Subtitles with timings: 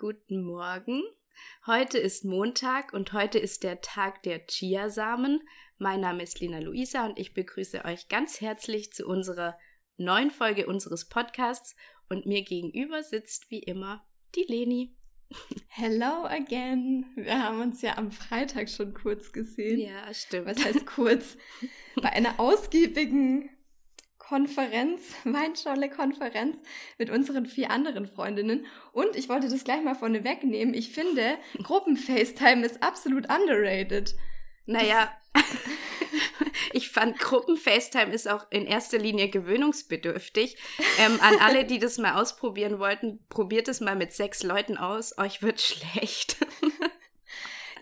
[0.00, 1.02] Guten Morgen.
[1.66, 5.40] Heute ist Montag und heute ist der Tag der Chiasamen.
[5.76, 9.58] Mein Name ist Lina Luisa und ich begrüße euch ganz herzlich zu unserer
[9.96, 11.74] neuen Folge unseres Podcasts.
[12.08, 14.06] Und mir gegenüber sitzt wie immer
[14.36, 14.94] die Leni.
[15.66, 17.06] Hello again.
[17.16, 19.80] Wir haben uns ja am Freitag schon kurz gesehen.
[19.80, 20.46] Ja, stimmt.
[20.46, 21.36] Was heißt kurz?
[21.96, 23.50] Bei einer ausgiebigen
[24.28, 26.58] Konferenz, Weinschorle-Konferenz
[26.98, 28.66] mit unseren vier anderen Freundinnen.
[28.92, 30.74] Und ich wollte das gleich mal vorne wegnehmen.
[30.74, 34.14] Ich finde, Gruppen-FaceTime ist absolut underrated.
[34.66, 35.10] Naja,
[36.74, 40.58] ich fand Gruppen-FaceTime ist auch in erster Linie gewöhnungsbedürftig.
[40.98, 45.16] Ähm, an alle, die das mal ausprobieren wollten, probiert es mal mit sechs Leuten aus.
[45.16, 46.36] Euch wird schlecht.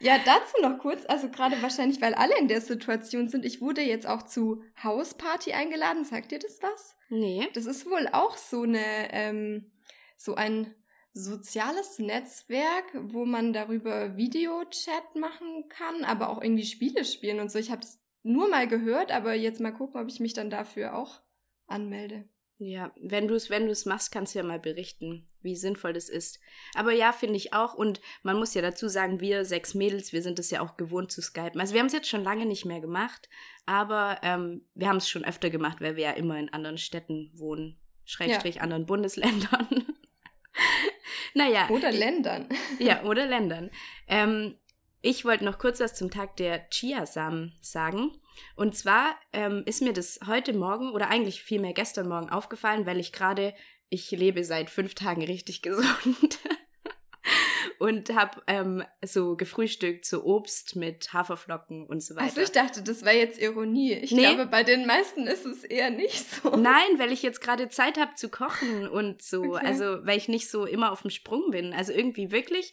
[0.00, 3.44] Ja, dazu noch kurz, also gerade wahrscheinlich, weil alle in der Situation sind.
[3.44, 6.04] Ich wurde jetzt auch zu Hausparty eingeladen.
[6.04, 6.96] Sagt ihr das was?
[7.08, 7.48] Nee.
[7.54, 9.70] Das ist wohl auch so eine, ähm,
[10.16, 10.74] so ein
[11.12, 17.58] soziales Netzwerk, wo man darüber Videochat machen kann, aber auch irgendwie Spiele spielen und so.
[17.58, 20.94] Ich habe es nur mal gehört, aber jetzt mal gucken, ob ich mich dann dafür
[20.94, 21.22] auch
[21.66, 22.28] anmelde.
[22.58, 25.92] Ja, wenn du es, wenn du es machst, kannst du ja mal berichten, wie sinnvoll
[25.92, 26.40] das ist.
[26.74, 27.74] Aber ja, finde ich auch.
[27.74, 31.12] Und man muss ja dazu sagen, wir sechs Mädels, wir sind es ja auch gewohnt
[31.12, 31.60] zu skypen.
[31.60, 33.28] Also wir haben es jetzt schon lange nicht mehr gemacht,
[33.66, 37.30] aber ähm, wir haben es schon öfter gemacht, weil wir ja immer in anderen Städten
[37.34, 37.76] wohnen,
[38.06, 38.62] Schrägstrich ja.
[38.62, 39.84] anderen Bundesländern.
[41.34, 41.68] naja.
[41.68, 42.48] Oder Ländern.
[42.78, 43.70] ja, oder Ländern.
[44.08, 44.56] Ähm,
[45.06, 48.10] ich wollte noch kurz was zum Tag der Chiasamen sagen.
[48.56, 52.98] Und zwar ähm, ist mir das heute Morgen oder eigentlich vielmehr gestern Morgen aufgefallen, weil
[52.98, 53.54] ich gerade,
[53.88, 56.40] ich lebe seit fünf Tagen richtig gesund
[57.78, 62.26] und habe ähm, so gefrühstückt, so Obst mit Haferflocken und so weiter.
[62.26, 63.92] Also ich dachte, das wäre jetzt Ironie.
[63.92, 64.22] Ich nee.
[64.22, 66.50] glaube, bei den meisten ist es eher nicht so.
[66.50, 69.66] Nein, weil ich jetzt gerade Zeit habe zu kochen und so, okay.
[69.66, 71.72] also weil ich nicht so immer auf dem Sprung bin.
[71.72, 72.72] Also irgendwie wirklich.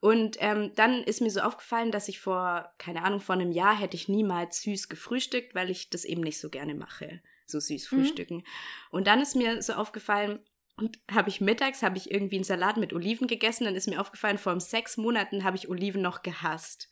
[0.00, 3.78] Und ähm, dann ist mir so aufgefallen, dass ich vor, keine Ahnung, vor einem Jahr
[3.78, 7.92] hätte ich niemals süß gefrühstückt, weil ich das eben nicht so gerne mache, so süß
[7.92, 7.96] mhm.
[7.96, 8.36] frühstücken.
[8.38, 8.44] Mhm.
[8.90, 10.40] Und dann ist mir so aufgefallen,
[10.76, 14.00] und habe ich mittags, habe ich irgendwie einen Salat mit Oliven gegessen, dann ist mir
[14.00, 16.88] aufgefallen, vor sechs Monaten habe ich Oliven noch gehasst.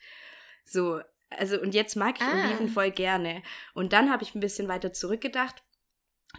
[0.66, 2.48] So, also und jetzt mag ich ah.
[2.48, 3.42] Oliven voll gerne.
[3.72, 5.62] Und dann habe ich ein bisschen weiter zurückgedacht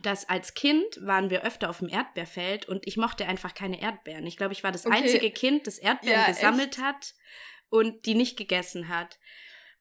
[0.02, 4.26] dass als Kind waren wir öfter auf dem Erdbeerfeld und ich mochte einfach keine Erdbeeren.
[4.28, 4.98] Ich glaube, ich war das okay.
[4.98, 6.82] einzige Kind, das Erdbeeren ja, gesammelt echt?
[6.82, 7.16] hat
[7.70, 9.20] und die nicht gegessen hat.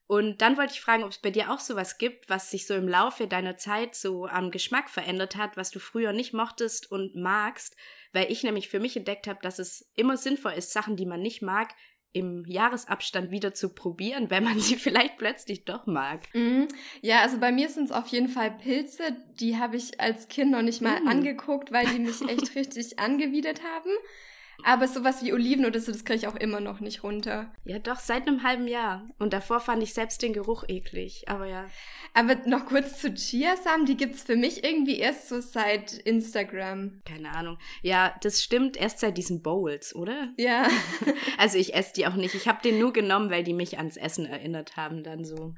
[0.07, 2.73] Und dann wollte ich fragen, ob es bei dir auch sowas gibt, was sich so
[2.73, 7.15] im Laufe deiner Zeit so am Geschmack verändert hat, was du früher nicht mochtest und
[7.15, 7.75] magst,
[8.11, 11.21] weil ich nämlich für mich entdeckt habe, dass es immer sinnvoll ist, Sachen, die man
[11.21, 11.75] nicht mag,
[12.11, 16.21] im Jahresabstand wieder zu probieren, wenn man sie vielleicht plötzlich doch mag.
[16.33, 16.67] Mhm.
[17.01, 20.51] Ja, also bei mir sind es auf jeden Fall Pilze, die habe ich als Kind
[20.51, 21.07] noch nicht mal mhm.
[21.07, 23.91] angeguckt, weil die mich echt richtig angewidert haben.
[24.63, 27.51] Aber sowas wie Oliven oder so, das kriege ich auch immer noch nicht runter.
[27.65, 29.07] Ja, doch, seit einem halben Jahr.
[29.19, 31.65] Und davor fand ich selbst den Geruch eklig, aber ja.
[32.13, 37.01] Aber noch kurz zu Chiasamen, die gibt's für mich irgendwie erst so seit Instagram.
[37.05, 37.57] Keine Ahnung.
[37.81, 40.29] Ja, das stimmt erst seit diesen Bowls, oder?
[40.37, 40.67] Ja.
[41.37, 42.35] also ich esse die auch nicht.
[42.35, 45.53] Ich habe den nur genommen, weil die mich ans Essen erinnert haben, dann so.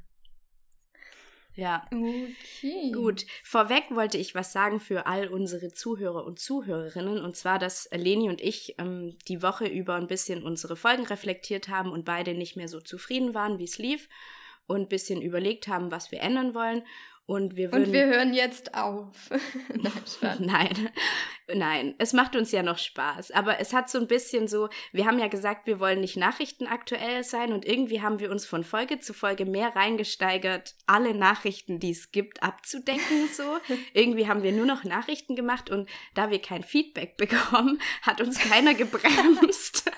[1.56, 1.86] Ja.
[1.92, 2.92] Okay.
[2.94, 3.26] Gut.
[3.44, 7.20] Vorweg wollte ich was sagen für all unsere Zuhörer und Zuhörerinnen.
[7.24, 11.68] Und zwar, dass Leni und ich ähm, die Woche über ein bisschen unsere Folgen reflektiert
[11.68, 14.08] haben und beide nicht mehr so zufrieden waren, wie es lief.
[14.68, 16.84] Und ein bisschen überlegt haben, was wir ändern wollen.
[17.32, 19.30] Und wir, würden, und wir hören jetzt auf.
[19.70, 20.90] nein, nein,
[21.48, 23.32] nein, es macht uns ja noch Spaß.
[23.32, 27.24] Aber es hat so ein bisschen so, wir haben ja gesagt, wir wollen nicht nachrichtenaktuell
[27.24, 31.92] sein und irgendwie haben wir uns von Folge zu Folge mehr reingesteigert, alle Nachrichten, die
[31.92, 33.30] es gibt, abzudecken.
[33.32, 33.60] So.
[33.94, 38.40] irgendwie haben wir nur noch Nachrichten gemacht und da wir kein Feedback bekommen, hat uns
[38.40, 39.90] keiner gebremst.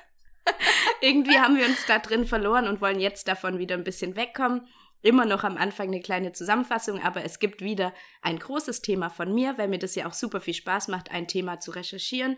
[1.02, 4.68] irgendwie haben wir uns da drin verloren und wollen jetzt davon wieder ein bisschen wegkommen
[5.04, 9.34] immer noch am Anfang eine kleine Zusammenfassung, aber es gibt wieder ein großes Thema von
[9.34, 12.38] mir, weil mir das ja auch super viel Spaß macht, ein Thema zu recherchieren.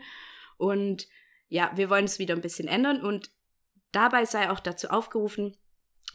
[0.57, 1.07] Und
[1.47, 3.29] ja, wir wollen es wieder ein bisschen ändern und
[3.91, 5.55] dabei sei auch dazu aufgerufen,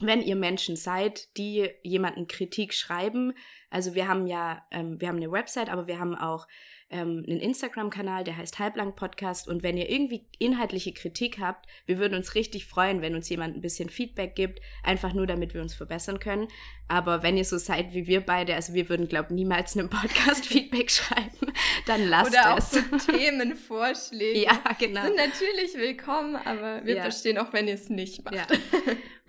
[0.01, 3.35] wenn ihr Menschen seid, die jemanden Kritik schreiben,
[3.69, 6.49] also wir haben ja, ähm, wir haben eine Website, aber wir haben auch
[6.91, 9.49] ähm, einen Instagram-Kanal, der heißt Halblang Podcast.
[9.49, 13.57] Und wenn ihr irgendwie inhaltliche Kritik habt, wir würden uns richtig freuen, wenn uns jemand
[13.57, 16.49] ein bisschen Feedback gibt, einfach nur damit wir uns verbessern können.
[16.89, 19.89] Aber wenn ihr so seid wie wir beide, also wir würden, glaube ich, niemals einem
[19.89, 21.53] Podcast Feedback schreiben,
[21.87, 22.73] dann lasst Oder es.
[22.73, 24.41] Oder auch so Themenvorschläge.
[24.41, 25.03] Ja, genau.
[25.05, 27.03] Sind natürlich willkommen, aber wir ja.
[27.03, 28.35] verstehen auch, wenn ihr es nicht macht.
[28.35, 28.47] Ja.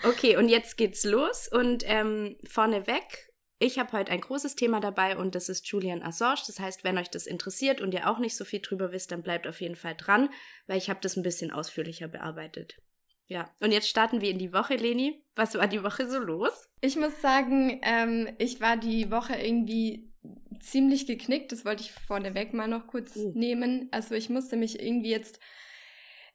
[0.03, 1.47] Okay, und jetzt geht's los.
[1.47, 3.30] Und ähm, vorneweg
[3.61, 6.41] ich habe heute ein großes Thema dabei und das ist Julian Assange.
[6.47, 9.21] Das heißt, wenn euch das interessiert und ihr auch nicht so viel drüber wisst, dann
[9.21, 10.29] bleibt auf jeden Fall dran,
[10.65, 12.81] weil ich habe das ein bisschen ausführlicher bearbeitet.
[13.27, 15.23] Ja, und jetzt starten wir in die Woche, Leni.
[15.35, 16.51] Was war die Woche so los?
[16.81, 20.11] Ich muss sagen, ähm, ich war die Woche irgendwie
[20.59, 21.51] ziemlich geknickt.
[21.51, 23.31] Das wollte ich vorneweg mal noch kurz uh.
[23.35, 23.89] nehmen.
[23.91, 25.39] Also ich musste mich irgendwie jetzt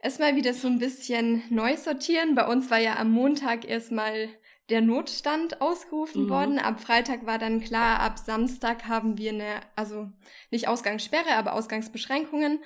[0.00, 2.37] erstmal wieder so ein bisschen neu sortieren.
[2.37, 4.28] Bei uns war ja am Montag erstmal
[4.68, 6.28] der Notstand ausgerufen mhm.
[6.30, 6.58] worden.
[6.58, 10.10] Ab Freitag war dann klar, ab Samstag haben wir eine, also
[10.50, 12.62] nicht Ausgangssperre, aber Ausgangsbeschränkungen.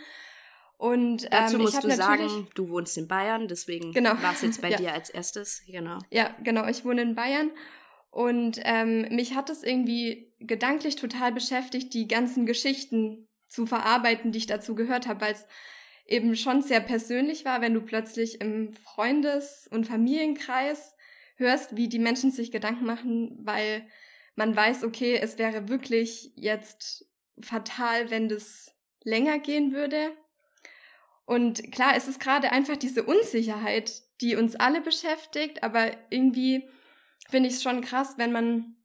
[0.79, 4.11] Und ähm, dazu musst du sagen, du wohnst in Bayern, deswegen genau.
[4.23, 4.79] war es jetzt bei ja.
[4.79, 5.99] dir als erstes, genau.
[6.11, 7.51] Ja, genau, ich wohne in Bayern
[8.11, 14.39] und ähm, mich hat es irgendwie gedanklich total beschäftigt, die ganzen Geschichten zu verarbeiten, die
[14.39, 15.47] ich dazu gehört habe, weil es
[16.07, 20.97] eben schon sehr persönlich war, wenn du plötzlich im Freundes- und Familienkreis
[21.41, 23.87] hörst, wie die Menschen sich Gedanken machen, weil
[24.37, 27.07] man weiß, okay, es wäre wirklich jetzt
[27.41, 30.13] fatal, wenn das länger gehen würde.
[31.25, 36.69] Und klar, es ist gerade einfach diese Unsicherheit, die uns alle beschäftigt, aber irgendwie
[37.29, 38.77] finde ich es schon krass, wenn man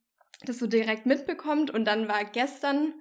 [0.43, 1.71] das so direkt mitbekommt.
[1.71, 2.93] Und dann war gestern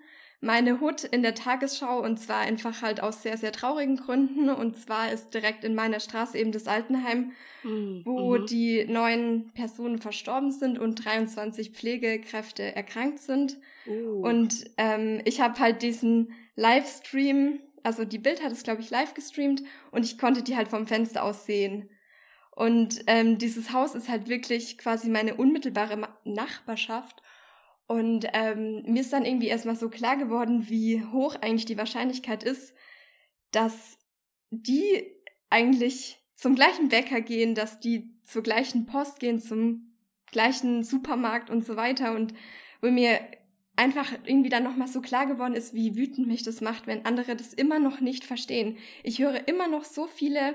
[0.44, 4.48] meine Hut in der Tagesschau und zwar einfach halt aus sehr, sehr traurigen Gründen.
[4.50, 7.32] Und zwar ist direkt in meiner Straße eben das Altenheim,
[7.62, 8.02] mhm.
[8.04, 8.46] wo mhm.
[8.46, 13.58] die neun Personen verstorben sind und 23 Pflegekräfte erkrankt sind.
[13.86, 14.20] Uh.
[14.26, 19.14] Und ähm, ich habe halt diesen Livestream also die Bild hat es, glaube ich, live
[19.14, 19.62] gestreamt
[19.92, 21.90] und ich konnte die halt vom Fenster aus sehen.
[22.50, 27.22] Und ähm, dieses Haus ist halt wirklich quasi meine unmittelbare Nachbarschaft.
[27.86, 32.42] Und ähm, mir ist dann irgendwie erstmal so klar geworden, wie hoch eigentlich die Wahrscheinlichkeit
[32.42, 32.74] ist,
[33.50, 33.98] dass
[34.50, 35.04] die
[35.50, 39.96] eigentlich zum gleichen Bäcker gehen, dass die zur gleichen Post gehen, zum
[40.32, 42.14] gleichen Supermarkt und so weiter.
[42.14, 42.34] Und
[42.80, 43.20] wo mir
[43.76, 47.36] einfach irgendwie dann nochmal so klar geworden ist, wie wütend mich das macht, wenn andere
[47.36, 48.78] das immer noch nicht verstehen.
[49.02, 50.54] Ich höre immer noch so viele,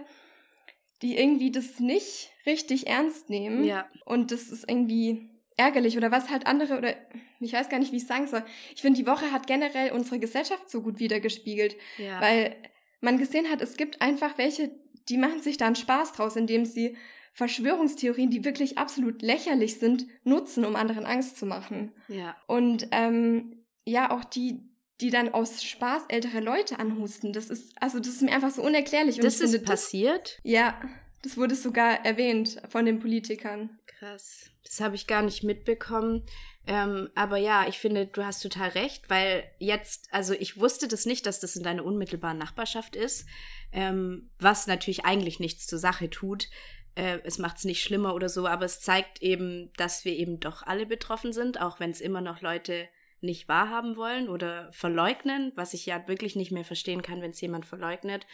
[1.01, 3.63] die irgendwie das nicht richtig ernst nehmen.
[3.63, 3.87] Ja.
[4.05, 5.28] Und das ist irgendwie
[5.59, 6.95] ärgerlich oder was halt andere oder
[7.39, 8.43] ich weiß gar nicht, wie ich sagen soll.
[8.73, 12.19] Ich finde, die Woche hat generell unsere Gesellschaft so gut wiedergespiegelt, ja.
[12.21, 12.55] weil
[13.01, 14.71] man gesehen hat, es gibt einfach welche,
[15.09, 16.97] die machen sich da einen Spaß draus, indem sie
[17.33, 21.93] Verschwörungstheorien, die wirklich absolut lächerlich sind, nutzen, um anderen Angst zu machen.
[22.07, 22.35] Ja.
[22.47, 24.59] Und ähm, ja, auch die,
[24.99, 27.31] die dann aus Spaß ältere Leute anhusten.
[27.31, 29.17] Das ist, also das ist mir einfach so unerklärlich.
[29.17, 30.39] Und das ist finde, passiert?
[30.43, 30.81] Das, ja,
[31.21, 33.78] das wurde sogar erwähnt von den Politikern.
[33.99, 34.49] Krass.
[34.63, 36.25] Das habe ich gar nicht mitbekommen.
[36.65, 41.05] Ähm, aber ja, ich finde, du hast total recht, weil jetzt, also ich wusste das
[41.05, 43.27] nicht, dass das in deiner unmittelbaren Nachbarschaft ist,
[43.73, 46.47] ähm, was natürlich eigentlich nichts zur Sache tut.
[46.95, 50.39] Äh, es macht es nicht schlimmer oder so, aber es zeigt eben, dass wir eben
[50.39, 52.87] doch alle betroffen sind, auch wenn es immer noch Leute
[53.19, 57.41] nicht wahrhaben wollen oder verleugnen, was ich ja wirklich nicht mehr verstehen kann, wenn es
[57.41, 58.25] jemand verleugnet.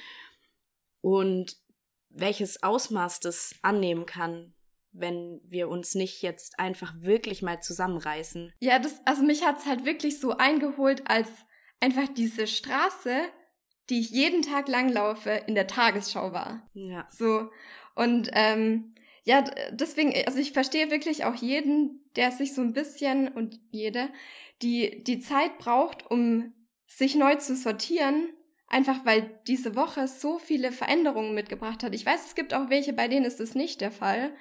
[1.01, 1.57] Und
[2.09, 4.53] welches Ausmaß das annehmen kann,
[4.97, 8.53] wenn wir uns nicht jetzt einfach wirklich mal zusammenreißen.
[8.59, 11.29] Ja, das, also mich hat es halt wirklich so eingeholt, als
[11.79, 13.21] einfach diese Straße,
[13.89, 16.67] die ich jeden Tag langlaufe, in der Tagesschau war.
[16.73, 17.07] Ja.
[17.09, 17.49] So.
[17.95, 23.27] Und ähm, ja, deswegen, also ich verstehe wirklich auch jeden, der sich so ein bisschen
[23.27, 24.09] und jede,
[24.61, 26.53] die die Zeit braucht, um
[26.87, 28.29] sich neu zu sortieren,
[28.67, 31.93] einfach weil diese Woche so viele Veränderungen mitgebracht hat.
[31.93, 34.35] Ich weiß, es gibt auch welche, bei denen ist es nicht der Fall.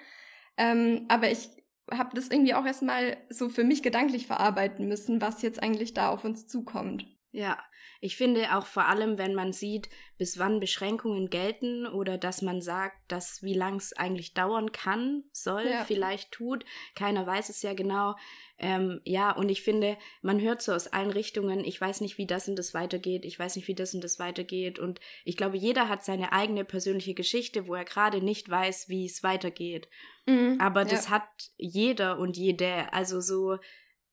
[0.56, 1.49] Ähm, aber ich
[1.90, 6.08] habe das irgendwie auch erstmal so für mich gedanklich verarbeiten müssen, was jetzt eigentlich da
[6.11, 7.06] auf uns zukommt.
[7.30, 7.58] Ja,
[8.00, 12.61] ich finde auch vor allem, wenn man sieht, bis wann Beschränkungen gelten oder dass man
[12.61, 15.84] sagt, dass wie lang es eigentlich dauern kann, soll, ja.
[15.84, 16.66] vielleicht tut.
[16.94, 18.14] Keiner weiß es ja genau.
[18.58, 22.26] Ähm, ja, und ich finde, man hört so aus allen Richtungen, ich weiß nicht, wie
[22.26, 24.78] das und das weitergeht, ich weiß nicht, wie das und das weitergeht.
[24.78, 29.06] Und ich glaube, jeder hat seine eigene persönliche Geschichte, wo er gerade nicht weiß, wie
[29.06, 29.88] es weitergeht.
[30.26, 31.10] Mhm, Aber das ja.
[31.12, 32.92] hat jeder und jede.
[32.92, 33.58] Also so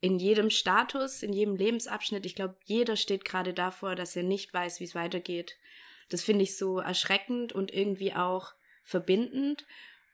[0.02, 2.26] in jedem Status, in jedem Lebensabschnitt.
[2.26, 5.58] Ich glaube, jeder steht gerade davor, dass er nicht weiß, wie es weitergeht.
[6.10, 8.54] Das finde ich so erschreckend und irgendwie auch
[8.84, 9.66] verbindend.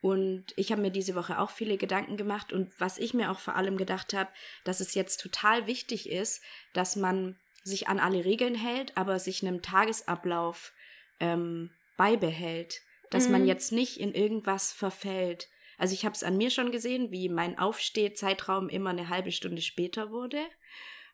[0.01, 3.39] Und ich habe mir diese Woche auch viele Gedanken gemacht und was ich mir auch
[3.39, 4.29] vor allem gedacht habe,
[4.63, 9.41] dass es jetzt total wichtig ist, dass man sich an alle Regeln hält, aber sich
[9.41, 10.71] einem Tagesablauf
[11.19, 13.31] ähm, beibehält, dass mhm.
[13.31, 15.49] man jetzt nicht in irgendwas verfällt.
[15.77, 19.61] Also ich habe es an mir schon gesehen, wie mein Aufstehzeitraum immer eine halbe Stunde
[19.61, 20.39] später wurde.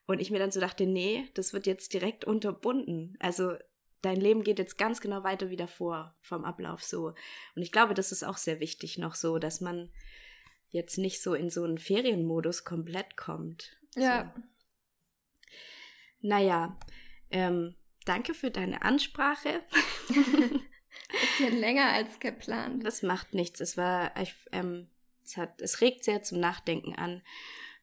[0.05, 3.15] Und ich mir dann so dachte, nee, das wird jetzt direkt unterbunden.
[3.19, 3.55] Also
[4.01, 7.13] dein Leben geht jetzt ganz genau weiter wie davor vom Ablauf so.
[7.55, 9.91] Und ich glaube, das ist auch sehr wichtig noch so, dass man
[10.69, 13.77] jetzt nicht so in so einen Ferienmodus komplett kommt.
[13.95, 14.33] Ja.
[14.35, 14.41] So.
[16.21, 16.79] Naja,
[17.29, 19.61] ähm, danke für deine Ansprache.
[21.21, 22.85] Bisschen länger als geplant.
[22.85, 23.61] Das macht nichts.
[23.61, 24.87] Es war, ich, ähm,
[25.23, 27.21] es hat, es regt sehr zum Nachdenken an.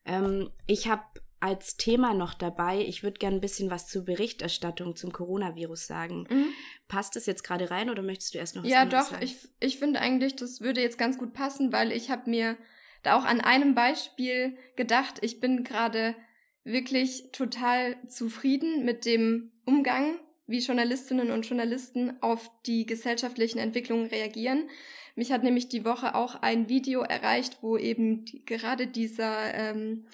[0.05, 1.05] Ähm, ich habe
[1.41, 6.27] als Thema noch dabei, ich würde gerne ein bisschen was zur Berichterstattung zum Coronavirus sagen.
[6.29, 6.49] Mhm.
[6.87, 9.11] Passt das jetzt gerade rein oder möchtest du erst noch was Ja, doch.
[9.11, 9.23] Sagen?
[9.23, 12.59] Ich, ich finde eigentlich, das würde jetzt ganz gut passen, weil ich habe mir
[13.03, 16.15] da auch an einem Beispiel gedacht, ich bin gerade
[16.63, 20.19] wirklich total zufrieden mit dem Umgang,
[20.51, 24.69] wie Journalistinnen und Journalisten auf die gesellschaftlichen Entwicklungen reagieren.
[25.15, 30.07] Mich hat nämlich die Woche auch ein Video erreicht, wo eben die, gerade dieser ähm,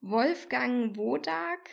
[0.00, 1.70] Wolfgang Wodak,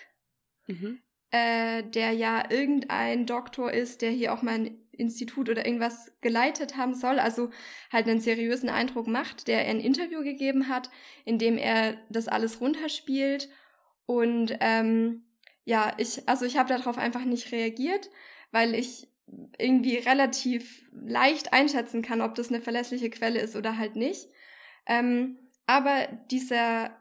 [0.68, 1.02] mhm.
[1.32, 6.78] äh, der ja irgendein Doktor ist, der hier auch mal ein Institut oder irgendwas geleitet
[6.78, 7.50] haben soll, also
[7.92, 10.90] halt einen seriösen Eindruck macht, der ein Interview gegeben hat,
[11.26, 13.50] in dem er das alles runterspielt.
[14.06, 15.24] Und ähm,
[15.64, 18.10] ja, ich, also ich habe darauf einfach nicht reagiert,
[18.52, 19.08] weil ich
[19.58, 24.28] irgendwie relativ leicht einschätzen kann, ob das eine verlässliche Quelle ist oder halt nicht.
[24.86, 25.38] Ähm,
[25.68, 26.92] aber dieser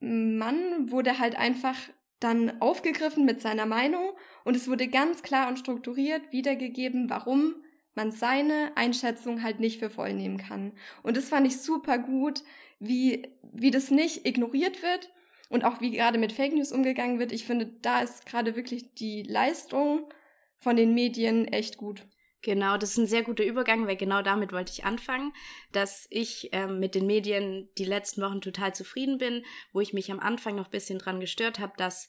[0.00, 1.76] Mann wurde halt einfach
[2.20, 4.12] dann aufgegriffen mit seiner Meinung
[4.44, 7.54] und es wurde ganz klar und strukturiert wiedergegeben, warum
[7.94, 10.72] man seine Einschätzung halt nicht für voll nehmen kann.
[11.02, 12.42] Und das fand ich super gut,
[12.78, 15.10] wie, wie das nicht ignoriert wird
[15.52, 17.30] und auch wie gerade mit Fake News umgegangen wird.
[17.30, 20.10] Ich finde, da ist gerade wirklich die Leistung
[20.58, 22.06] von den Medien echt gut.
[22.40, 25.32] Genau, das ist ein sehr guter Übergang, weil genau damit wollte ich anfangen,
[25.70, 29.44] dass ich ähm, mit den Medien die letzten Wochen total zufrieden bin,
[29.74, 32.08] wo ich mich am Anfang noch ein bisschen dran gestört habe, dass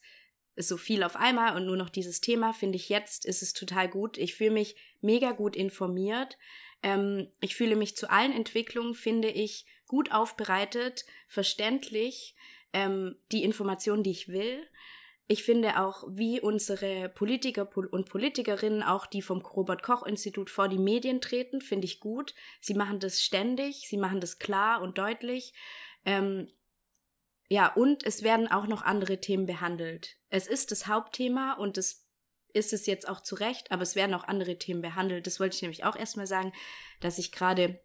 [0.56, 3.90] so viel auf einmal und nur noch dieses Thema, finde ich jetzt ist es total
[3.90, 4.18] gut.
[4.18, 6.38] Ich fühle mich mega gut informiert.
[6.82, 12.36] Ähm, ich fühle mich zu allen Entwicklungen, finde ich, gut aufbereitet, verständlich,
[12.74, 14.68] ähm, die Informationen, die ich will.
[15.28, 20.68] Ich finde auch, wie unsere Politiker und Politikerinnen, auch die vom Robert Koch Institut vor
[20.68, 22.36] die Medien treten, finde ich gut.
[22.60, 25.54] Sie machen das ständig, sie machen das klar und deutlich.
[26.06, 26.50] Ähm,
[27.48, 30.18] ja, und es werden auch noch andere Themen behandelt.
[30.30, 32.06] Es ist das Hauptthema und es
[32.54, 35.26] ist es jetzt auch zu Recht, aber es werden auch andere Themen behandelt.
[35.26, 36.54] Das wollte ich nämlich auch erstmal sagen,
[37.00, 37.82] dass ich gerade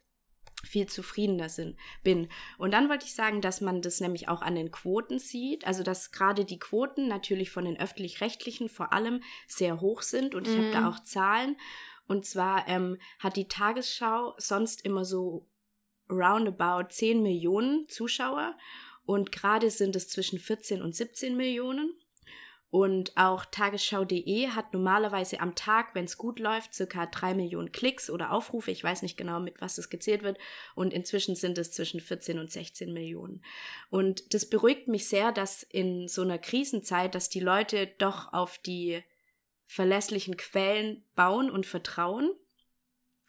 [0.64, 2.28] viel zufriedener sind, bin.
[2.56, 5.82] Und dann wollte ich sagen, dass man das nämlich auch an den Quoten sieht, also
[5.82, 10.54] dass gerade die Quoten natürlich von den öffentlich-rechtlichen vor allem sehr hoch sind und ich
[10.54, 10.58] mm.
[10.58, 10.86] habe da mhm.
[10.88, 11.56] auch Zahlen.
[12.06, 15.46] Und zwar ähm, hat die Tagesschau sonst immer so
[16.10, 18.56] roundabout 10 Millionen Zuschauer
[19.04, 21.94] und gerade sind es zwischen 14 und 17 Millionen.
[22.70, 28.10] Und auch tagesschau.de hat normalerweise am Tag, wenn es gut läuft, circa drei Millionen Klicks
[28.10, 28.70] oder Aufrufe.
[28.70, 30.36] Ich weiß nicht genau, mit was das gezählt wird.
[30.74, 33.42] Und inzwischen sind es zwischen 14 und 16 Millionen.
[33.88, 38.58] Und das beruhigt mich sehr, dass in so einer Krisenzeit, dass die Leute doch auf
[38.58, 39.02] die
[39.66, 42.30] verlässlichen Quellen bauen und vertrauen.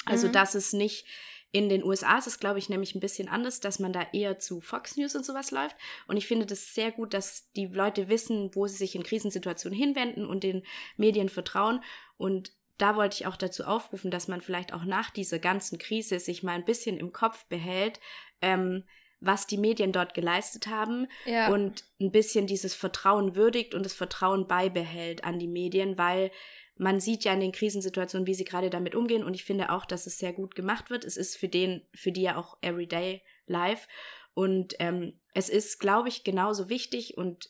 [0.06, 0.34] Also, mhm.
[0.34, 1.06] dass es nicht
[1.52, 4.38] in den USA ist es, glaube ich, nämlich ein bisschen anders, dass man da eher
[4.38, 5.76] zu Fox News und sowas läuft.
[6.08, 9.78] Und ich finde das sehr gut, dass die Leute wissen, wo sie sich in Krisensituationen
[9.78, 10.64] hinwenden und den
[10.96, 11.84] Medien vertrauen.
[12.18, 16.20] Und da wollte ich auch dazu aufrufen, dass man vielleicht auch nach dieser ganzen Krise
[16.20, 18.00] sich mal ein bisschen im Kopf behält,
[18.42, 18.84] ähm,
[19.20, 21.52] was die Medien dort geleistet haben ja.
[21.52, 26.32] und ein bisschen dieses Vertrauen würdigt und das Vertrauen beibehält an die Medien, weil
[26.80, 29.86] man sieht ja in den Krisensituationen, wie sie gerade damit umgehen und ich finde auch,
[29.86, 31.04] dass es sehr gut gemacht wird.
[31.04, 33.88] Es ist für den, für die ja auch everyday live
[34.34, 37.50] und ähm, es ist, glaube ich, genauso wichtig und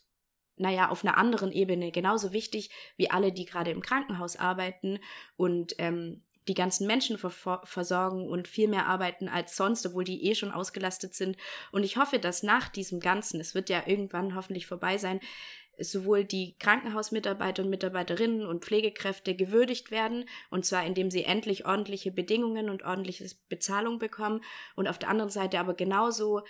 [0.56, 5.00] naja, auf einer anderen Ebene genauso wichtig wie alle, die gerade im Krankenhaus arbeiten
[5.38, 10.26] und ähm, die ganzen Menschen ver versorgen und viel mehr arbeiten als sonst, obwohl die
[10.26, 11.38] eh schon ausgelastet sind.
[11.72, 15.20] Und ich hoffe, dass nach diesem Ganzen, es wird ja irgendwann hoffentlich vorbei sein,
[15.82, 22.12] sowohl die Krankenhausmitarbeiter und Mitarbeiterinnen und Pflegekräfte gewürdigt werden, und zwar indem sie endlich ordentliche
[22.12, 24.42] Bedingungen und ordentliche Bezahlung bekommen,
[24.76, 26.42] und auf der anderen Seite aber genauso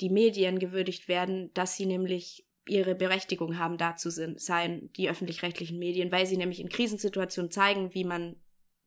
[0.00, 5.78] die Medien gewürdigt werden, dass sie nämlich ihre Berechtigung haben, da zu sein, die öffentlich-rechtlichen
[5.78, 8.36] Medien, weil sie nämlich in Krisensituationen zeigen, wie man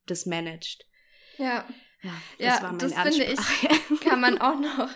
[0.06, 0.86] das managt.
[1.38, 1.66] Ja.
[2.02, 4.90] Ja, das, ja, das finde ich, kann man auch noch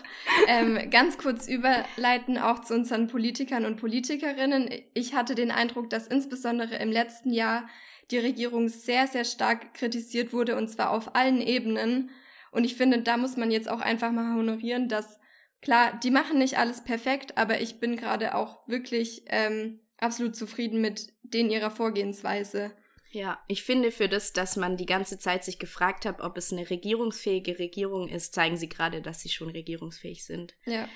[0.46, 4.70] ähm, ganz kurz überleiten, auch zu unseren Politikern und Politikerinnen.
[4.94, 7.68] Ich hatte den Eindruck, dass insbesondere im letzten Jahr
[8.10, 12.10] die Regierung sehr, sehr stark kritisiert wurde, und zwar auf allen Ebenen.
[12.50, 15.18] Und ich finde, da muss man jetzt auch einfach mal honorieren, dass,
[15.60, 20.80] klar, die machen nicht alles perfekt, aber ich bin gerade auch wirklich ähm, absolut zufrieden
[20.80, 22.72] mit denen ihrer Vorgehensweise.
[23.14, 26.52] Ja, ich finde für das, dass man die ganze Zeit sich gefragt hat, ob es
[26.52, 30.54] eine regierungsfähige Regierung ist, zeigen sie gerade, dass sie schon regierungsfähig sind.
[30.66, 30.88] Ja.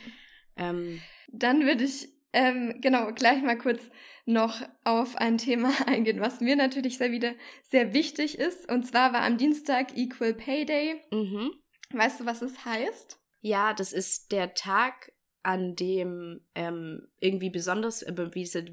[0.57, 3.89] Ähm, Dann würde ich ähm, genau gleich mal kurz
[4.27, 8.69] noch auf ein Thema eingehen, was mir natürlich sehr wieder sehr wichtig ist.
[8.69, 11.01] Und zwar war am Dienstag Equal Pay Day.
[11.13, 11.53] Mhm.
[11.93, 13.21] Weißt du, was es heißt?
[13.43, 15.13] Ja, das ist der Tag,
[15.49, 18.15] an dem ähm, irgendwie besonders äh,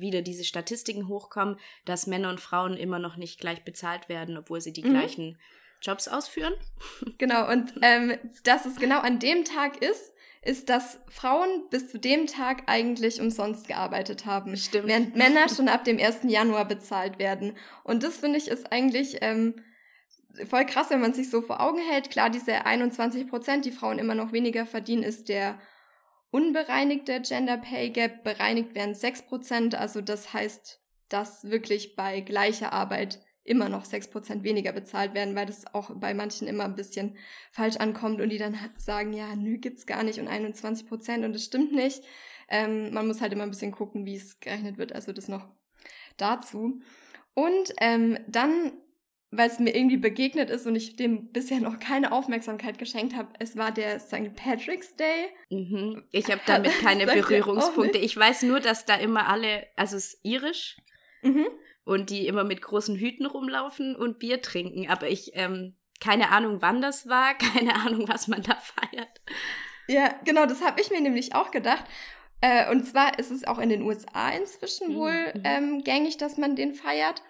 [0.02, 4.60] wieder diese Statistiken hochkommen, dass Männer und Frauen immer noch nicht gleich bezahlt werden, obwohl
[4.60, 4.90] sie die mhm.
[4.90, 5.38] gleichen
[5.82, 6.54] Jobs ausführen.
[7.18, 11.98] Genau, und ähm, dass es genau an dem Tag ist, ist, dass Frauen bis zu
[11.98, 14.58] dem Tag eigentlich umsonst gearbeitet haben.
[14.58, 14.88] Stimmt.
[14.88, 16.24] Während Männer schon ab dem 1.
[16.24, 17.56] Januar bezahlt werden.
[17.86, 19.56] Und das finde ich ist eigentlich ähm,
[20.50, 22.12] voll krass, wenn man sich so vor Augen hält.
[22.12, 25.58] Klar, diese 21 Prozent, die Frauen immer noch weniger verdienen, ist der
[26.36, 28.26] unbereinigte Gender Pay Gap.
[28.26, 29.74] Bereinigt werden 6 Prozent.
[29.74, 35.46] Also das heißt, dass wirklich bei gleicher Arbeit immer noch 6% weniger bezahlt werden, weil
[35.46, 37.16] das auch bei manchen immer ein bisschen
[37.52, 41.46] falsch ankommt und die dann sagen, ja, nö, gibt's gar nicht und 21% und das
[41.46, 42.04] stimmt nicht.
[42.50, 45.48] Ähm, man muss halt immer ein bisschen gucken, wie es gerechnet wird, also das noch
[46.18, 46.82] dazu.
[47.34, 48.74] Und ähm, dann
[49.32, 53.30] weil es mir irgendwie begegnet ist und ich dem bisher noch keine Aufmerksamkeit geschenkt habe.
[53.40, 54.36] Es war der St.
[54.36, 55.28] Patrick's Day.
[55.50, 56.04] Mhm.
[56.12, 57.98] Ich habe damit keine Berührungspunkte.
[57.98, 60.78] Ich weiß nur, dass da immer alle, also es ist irisch
[61.22, 61.48] mhm.
[61.84, 64.90] und die immer mit großen Hüten rumlaufen und Bier trinken.
[64.90, 69.22] Aber ich, ähm, keine Ahnung, wann das war, keine Ahnung, was man da feiert.
[69.88, 71.84] Ja, genau, das habe ich mir nämlich auch gedacht.
[72.42, 74.96] Äh, und zwar ist es auch in den USA inzwischen mhm.
[74.96, 75.42] wohl mhm.
[75.44, 77.22] ähm, gängig, dass man den feiert.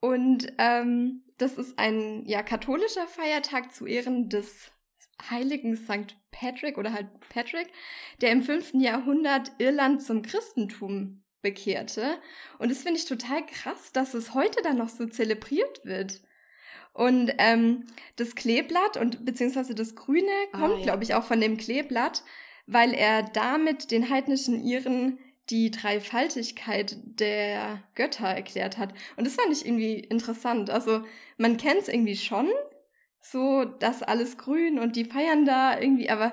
[0.00, 4.70] Und ähm, das ist ein ja katholischer Feiertag zu Ehren des
[5.30, 6.16] heiligen St.
[6.30, 7.68] Patrick oder halt Patrick,
[8.20, 8.74] der im 5.
[8.74, 12.18] Jahrhundert Irland zum Christentum bekehrte.
[12.58, 16.20] Und das finde ich total krass, dass es heute dann noch so zelebriert wird.
[16.92, 17.84] Und ähm,
[18.16, 20.82] das Kleeblatt und beziehungsweise das Grüne kommt, ah, ja.
[20.82, 22.24] glaube ich, auch von dem Kleeblatt,
[22.66, 25.18] weil er damit den heidnischen Iren
[25.50, 28.92] die Dreifaltigkeit der Götter erklärt hat.
[29.16, 30.70] Und das fand ich irgendwie interessant.
[30.70, 31.04] Also
[31.36, 32.50] man kennt es irgendwie schon,
[33.20, 36.32] so das alles grün und die feiern da irgendwie, aber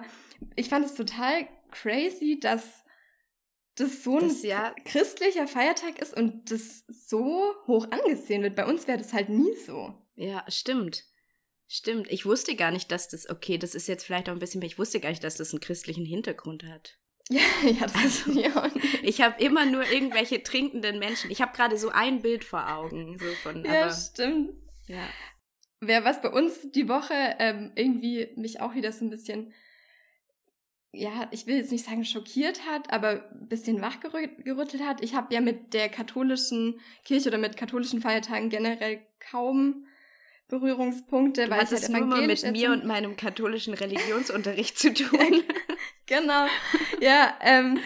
[0.56, 2.84] ich fand es total crazy, dass
[3.76, 8.56] das so ein das, ja, christlicher Feiertag ist und das so hoch angesehen wird.
[8.56, 9.96] Bei uns wäre das halt nie so.
[10.16, 11.06] Ja, stimmt.
[11.68, 12.12] Stimmt.
[12.12, 14.78] Ich wusste gar nicht, dass das, okay, das ist jetzt vielleicht auch ein bisschen, ich
[14.78, 17.00] wusste gar nicht, dass das einen christlichen Hintergrund hat.
[17.30, 21.32] Ja, ja, das also, ist ja Ich habe immer nur irgendwelche trinkenden Menschen.
[21.32, 23.18] Ich habe gerade so ein Bild vor Augen.
[23.18, 24.52] So von, ja, stimmt.
[24.88, 25.08] Ja.
[25.80, 29.54] Wer was bei uns die Woche ähm, irgendwie mich auch wieder so ein bisschen,
[30.92, 35.02] ja, ich will jetzt nicht sagen schockiert hat, aber ein bisschen wachgerüttelt hat.
[35.02, 39.88] Ich habe ja mit der katholischen Kirche oder mit katholischen Feiertagen generell kaum
[40.50, 45.44] Berührungspunkte, du weil ich halt nur mal mit mir und meinem katholischen Religionsunterricht zu tun.
[46.06, 46.46] genau.
[47.02, 47.80] Ja, ähm,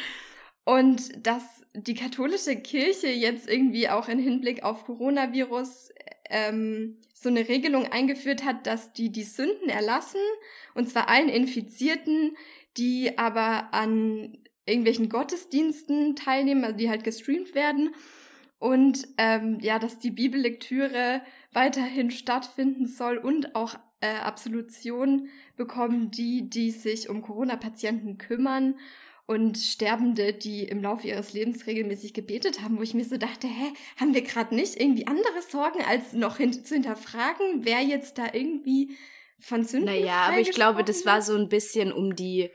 [0.66, 5.90] und dass die katholische Kirche jetzt irgendwie auch in Hinblick auf Coronavirus
[6.30, 10.22] ähm, so eine Regelung eingeführt hat, dass die die Sünden erlassen,
[10.76, 12.36] und zwar allen Infizierten,
[12.78, 17.96] die aber an irgendwelchen Gottesdiensten teilnehmen, also die halt gestreamt werden.
[18.60, 21.22] Und ähm, ja, dass die Bibellektüre
[21.54, 28.76] weiterhin stattfinden soll und auch äh, Absolution bekommen die, die sich um Corona-Patienten kümmern
[29.26, 33.48] und Sterbende, die im Laufe ihres Lebens regelmäßig gebetet haben, wo ich mir so dachte,
[33.48, 38.18] hä, haben wir gerade nicht irgendwie andere Sorgen, als noch hin zu hinterfragen, wer jetzt
[38.18, 38.96] da irgendwie
[39.38, 42.50] von Sünden Naja, aber ich glaube, das war so ein bisschen um die,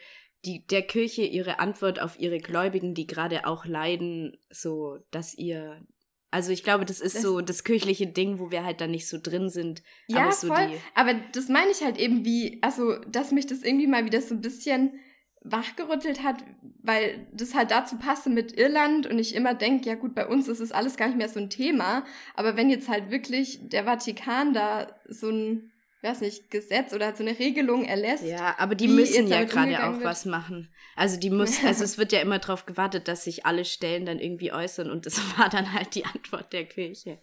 [0.46, 5.86] die, der Kirche ihre Antwort auf ihre Gläubigen, die gerade auch leiden, so, dass ihr
[6.32, 9.06] also ich glaube, das ist das so das kirchliche Ding, wo wir halt dann nicht
[9.06, 9.82] so drin sind.
[10.08, 10.70] Ja, aber so voll.
[10.94, 14.34] aber das meine ich halt eben wie, also dass mich das irgendwie mal wieder so
[14.34, 14.98] ein bisschen
[15.42, 16.42] wachgerüttelt hat,
[16.82, 20.48] weil das halt dazu passte mit Irland und ich immer denke, ja gut, bei uns
[20.48, 22.02] ist es alles gar nicht mehr so ein Thema,
[22.34, 25.70] aber wenn jetzt halt wirklich der Vatikan da so ein
[26.02, 28.24] weiß nicht, Gesetz oder so eine Regelung erlässt.
[28.24, 30.04] Ja, aber die müssen ja gerade auch wird.
[30.04, 30.72] was machen.
[30.96, 34.18] Also die muss, also es wird ja immer darauf gewartet, dass sich alle Stellen dann
[34.18, 37.18] irgendwie äußern und das war dann halt die Antwort der Kirche.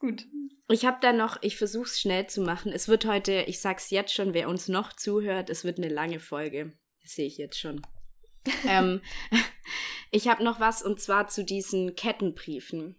[0.00, 0.26] Gut.
[0.68, 2.72] Ich habe da noch, ich versuche es schnell zu machen.
[2.72, 6.20] Es wird heute, ich sag's jetzt schon, wer uns noch zuhört, es wird eine lange
[6.20, 6.72] Folge.
[7.02, 7.82] Das sehe ich jetzt schon.
[8.68, 9.00] ähm,
[10.10, 12.96] ich habe noch was und zwar zu diesen Kettenbriefen.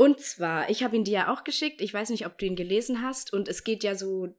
[0.00, 1.82] Und zwar, ich habe ihn dir ja auch geschickt.
[1.82, 3.34] Ich weiß nicht, ob du ihn gelesen hast.
[3.34, 4.34] Und es geht ja so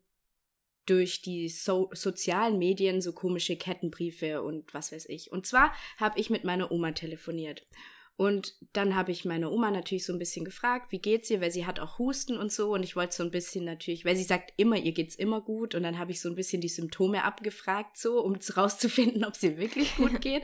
[0.88, 5.32] durch die so sozialen Medien so komische Kettenbriefe und was weiß ich.
[5.32, 7.68] Und zwar habe ich mit meiner Oma telefoniert.
[8.18, 11.50] Und dann habe ich meine Oma natürlich so ein bisschen gefragt, wie geht's ihr, weil
[11.50, 12.74] sie hat auch Husten und so.
[12.74, 15.74] Und ich wollte so ein bisschen natürlich, weil sie sagt immer, ihr geht's immer gut.
[15.74, 19.58] Und dann habe ich so ein bisschen die Symptome abgefragt, so, um rauszufinden, ob sie
[19.58, 20.44] wirklich gut geht.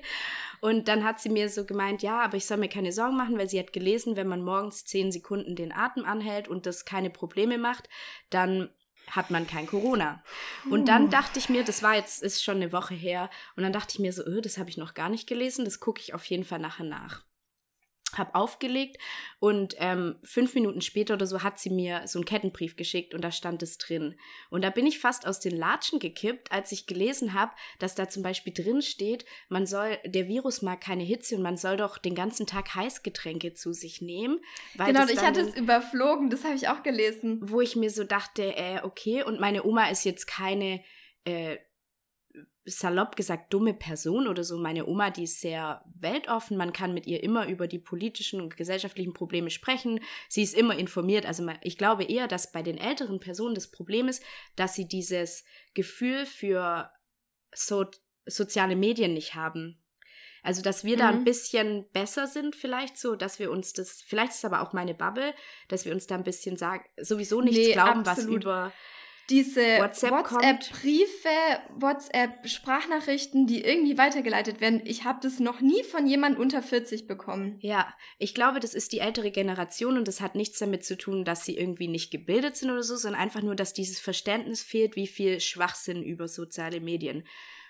[0.61, 3.37] und dann hat sie mir so gemeint, ja, aber ich soll mir keine Sorgen machen,
[3.37, 7.09] weil sie hat gelesen, wenn man morgens zehn Sekunden den Atem anhält und das keine
[7.09, 7.89] Probleme macht,
[8.29, 8.69] dann
[9.07, 10.23] hat man kein Corona.
[10.69, 13.71] Und dann dachte ich mir, das war jetzt, ist schon eine Woche her, und dann
[13.71, 16.13] dachte ich mir so, öh, das habe ich noch gar nicht gelesen, das gucke ich
[16.13, 17.26] auf jeden Fall nachher nach
[18.15, 18.97] habe aufgelegt
[19.39, 23.21] und ähm, fünf Minuten später oder so hat sie mir so einen Kettenbrief geschickt und
[23.21, 24.15] da stand es drin.
[24.49, 28.09] Und da bin ich fast aus den Latschen gekippt, als ich gelesen habe, dass da
[28.09, 31.97] zum Beispiel drin steht, man soll, der Virus mag keine Hitze und man soll doch
[31.97, 34.39] den ganzen Tag Heißgetränke zu sich nehmen.
[34.77, 37.39] genau, ich hatte es überflogen, das habe ich auch gelesen.
[37.43, 40.81] Wo ich mir so dachte, äh, okay, und meine Oma ist jetzt keine
[41.25, 41.57] äh,
[42.67, 44.57] salopp gesagt dumme Person oder so.
[44.57, 46.57] Meine Oma, die ist sehr weltoffen.
[46.57, 50.01] Man kann mit ihr immer über die politischen und gesellschaftlichen Probleme sprechen.
[50.27, 51.25] Sie ist immer informiert.
[51.25, 54.21] Also ich glaube eher, dass bei den älteren Personen das Problem ist,
[54.57, 56.91] dass sie dieses Gefühl für
[57.55, 57.85] so
[58.25, 59.81] soziale Medien nicht haben.
[60.43, 60.99] Also, dass wir mhm.
[60.99, 61.25] da ein mhm.
[61.25, 65.33] bisschen besser sind, vielleicht so, dass wir uns das, vielleicht ist aber auch meine Bubble,
[65.67, 68.45] dass wir uns da ein bisschen sagen, sowieso nichts nee, glauben, absolut.
[68.45, 68.73] was über
[69.29, 71.29] diese WhatsApp-Briefe,
[71.75, 74.81] WhatsApp-Sprachnachrichten, die irgendwie weitergeleitet werden.
[74.85, 77.57] Ich habe das noch nie von jemand unter 40 bekommen.
[77.59, 81.25] Ja, ich glaube, das ist die ältere Generation und das hat nichts damit zu tun,
[81.25, 84.95] dass sie irgendwie nicht gebildet sind oder so, sondern einfach nur, dass dieses Verständnis fehlt,
[84.95, 87.25] wie viel Schwachsinn über soziale Medien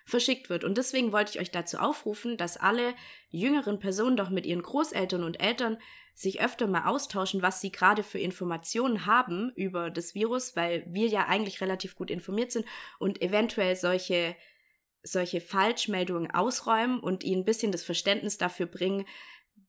[0.06, 0.63] verschickt wird.
[0.63, 2.93] Und deswegen wollte ich euch dazu aufrufen, dass alle
[3.30, 5.78] jüngeren Personen doch mit ihren Großeltern und Eltern
[6.17, 11.08] sich öfter mal austauschen, was sie gerade für Informationen haben über das Virus, weil wir
[11.08, 12.65] ja eigentlich relativ gut informiert sind
[12.97, 14.36] und eventuell solche
[15.03, 19.06] solche Falschmeldungen ausräumen und ihnen ein bisschen das Verständnis dafür bringen,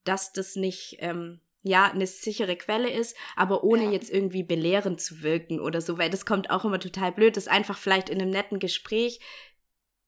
[0.03, 3.91] dass das nicht ähm, ja eine sichere Quelle ist, aber ohne ja.
[3.91, 7.47] jetzt irgendwie belehrend zu wirken oder so, weil das kommt auch immer total blöd, das
[7.47, 9.19] einfach vielleicht in einem netten Gespräch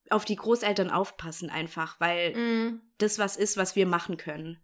[0.10, 2.82] auf die Großeltern aufpassen einfach, weil mm.
[2.98, 4.60] das was ist, was wir machen können.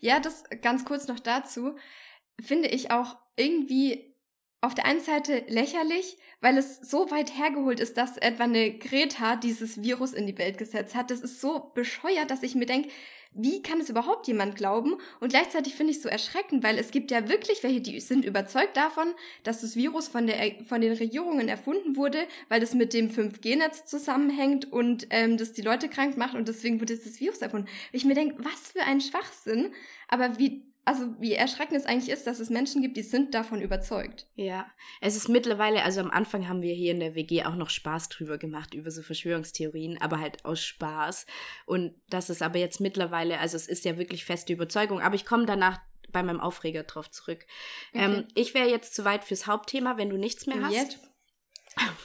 [0.00, 1.76] Ja, das ganz kurz noch dazu,
[2.40, 4.13] finde ich auch irgendwie
[4.64, 9.36] auf der einen Seite lächerlich, weil es so weit hergeholt ist, dass etwa eine Greta
[9.36, 11.10] dieses Virus in die Welt gesetzt hat.
[11.10, 12.88] Das ist so bescheuert, dass ich mir denke,
[13.34, 14.94] wie kann es überhaupt jemand glauben?
[15.20, 18.24] Und gleichzeitig finde ich es so erschreckend, weil es gibt ja wirklich welche, die sind
[18.24, 19.08] überzeugt davon,
[19.42, 23.86] dass das Virus von, der, von den Regierungen erfunden wurde, weil das mit dem 5G-Netz
[23.86, 27.68] zusammenhängt und ähm, das die Leute krank macht und deswegen wurde das Virus erfunden.
[27.90, 29.72] Ich mir denke, was für ein Schwachsinn.
[30.08, 33.60] Aber wie also wie erschreckend es eigentlich ist, dass es Menschen gibt, die sind davon
[33.60, 34.26] überzeugt.
[34.34, 34.66] Ja,
[35.00, 38.08] es ist mittlerweile, also am Anfang haben wir hier in der WG auch noch Spaß
[38.10, 41.26] drüber gemacht, über so Verschwörungstheorien, aber halt aus Spaß.
[41.66, 45.24] Und das ist aber jetzt mittlerweile, also es ist ja wirklich feste Überzeugung, aber ich
[45.24, 45.80] komme danach
[46.12, 47.46] bei meinem Aufreger drauf zurück.
[47.92, 48.04] Okay.
[48.04, 50.74] Ähm, ich wäre jetzt zu weit fürs Hauptthema, wenn du nichts mehr hast.
[50.74, 50.98] Jetzt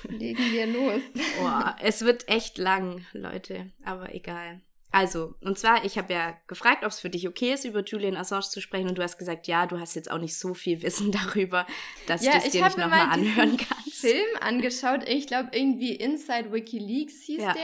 [0.07, 1.01] legen wir los.
[1.41, 4.61] oh, es wird echt lang, Leute, aber egal.
[4.91, 8.17] Also, und zwar, ich habe ja gefragt, ob es für dich okay ist, über Julian
[8.17, 10.81] Assange zu sprechen, und du hast gesagt, ja, du hast jetzt auch nicht so viel
[10.81, 11.67] Wissen darüber,
[12.07, 13.99] dass ja, du es dir nicht nochmal anhören kannst.
[13.99, 17.53] Film angeschaut, ich glaube irgendwie Inside WikiLeaks hieß ja.
[17.53, 17.63] der,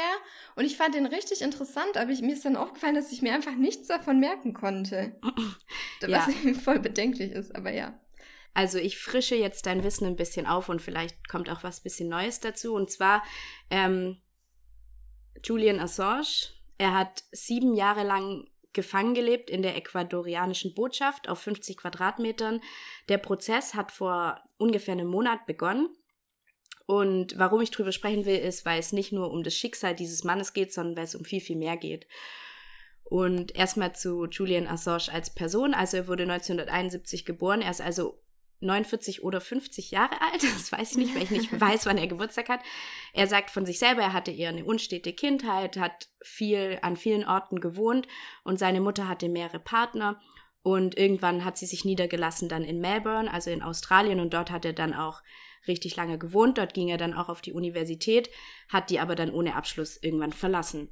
[0.55, 3.33] und ich fand den richtig interessant, aber ich, mir ist dann aufgefallen, dass ich mir
[3.33, 5.15] einfach nichts davon merken konnte.
[6.01, 6.53] was ja.
[6.63, 7.99] voll bedenklich ist, aber ja.
[8.53, 12.07] Also ich frische jetzt dein Wissen ein bisschen auf und vielleicht kommt auch was bisschen
[12.07, 12.73] Neues dazu.
[12.73, 13.21] Und zwar
[13.69, 14.21] ähm,
[15.43, 21.77] Julian Assange er hat sieben Jahre lang gefangen gelebt in der ecuadorianischen Botschaft auf 50
[21.77, 22.61] Quadratmetern.
[23.09, 25.89] Der Prozess hat vor ungefähr einem Monat begonnen.
[26.85, 30.23] Und warum ich drüber sprechen will, ist, weil es nicht nur um das Schicksal dieses
[30.23, 32.05] Mannes geht, sondern weil es um viel, viel mehr geht.
[33.03, 35.73] Und erstmal zu Julian Assange als Person.
[35.73, 37.61] Also er wurde 1971 geboren.
[37.61, 38.21] Er ist also
[38.65, 42.07] 49 oder 50 Jahre alt, das weiß ich nicht, weil ich nicht weiß, wann er
[42.07, 42.61] Geburtstag hat.
[43.13, 47.25] Er sagt von sich selber, er hatte eher eine unstete Kindheit, hat viel an vielen
[47.25, 48.07] Orten gewohnt
[48.43, 50.19] und seine Mutter hatte mehrere Partner
[50.63, 54.65] und irgendwann hat sie sich niedergelassen dann in Melbourne, also in Australien und dort hat
[54.65, 55.21] er dann auch
[55.67, 56.57] richtig lange gewohnt.
[56.57, 58.29] Dort ging er dann auch auf die Universität,
[58.69, 60.89] hat die aber dann ohne Abschluss irgendwann verlassen.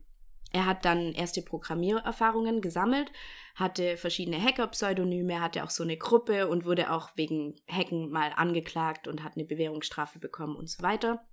[0.54, 3.12] Er hat dann erste Programmiererfahrungen gesammelt,
[3.56, 9.08] hatte verschiedene Hacker-Pseudonyme, hatte auch so eine Gruppe und wurde auch wegen Hacken mal angeklagt
[9.08, 11.26] und hat eine Bewährungsstrafe bekommen und so weiter.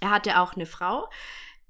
[0.00, 1.08] Er hatte auch eine Frau,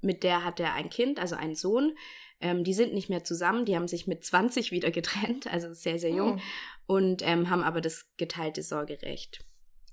[0.01, 1.95] mit der hat er ein Kind, also einen Sohn.
[2.41, 5.99] Ähm, die sind nicht mehr zusammen, die haben sich mit 20 wieder getrennt, also sehr,
[5.99, 6.41] sehr jung,
[6.87, 6.95] oh.
[6.95, 9.45] und ähm, haben aber das geteilte Sorgerecht.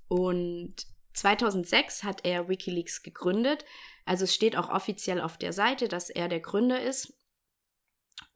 [0.07, 3.65] Und 2006 hat er Wikileaks gegründet.
[4.05, 7.13] Also es steht auch offiziell auf der Seite, dass er der Gründer ist.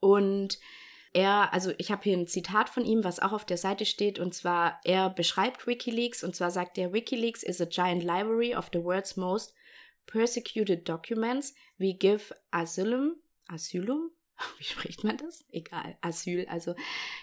[0.00, 0.58] Und
[1.12, 4.18] Er, also ich habe hier ein Zitat von ihm, was auch auf der Seite steht,
[4.18, 8.68] und zwar, er beschreibt Wikileaks, und zwar sagt er, Wikileaks is a giant library of
[8.72, 9.54] the world's most
[10.06, 11.54] persecuted documents.
[11.78, 13.16] We give asylum,
[13.48, 14.10] asylum?
[14.58, 15.44] Wie spricht man das?
[15.50, 16.46] Egal, Asyl.
[16.48, 16.74] Also,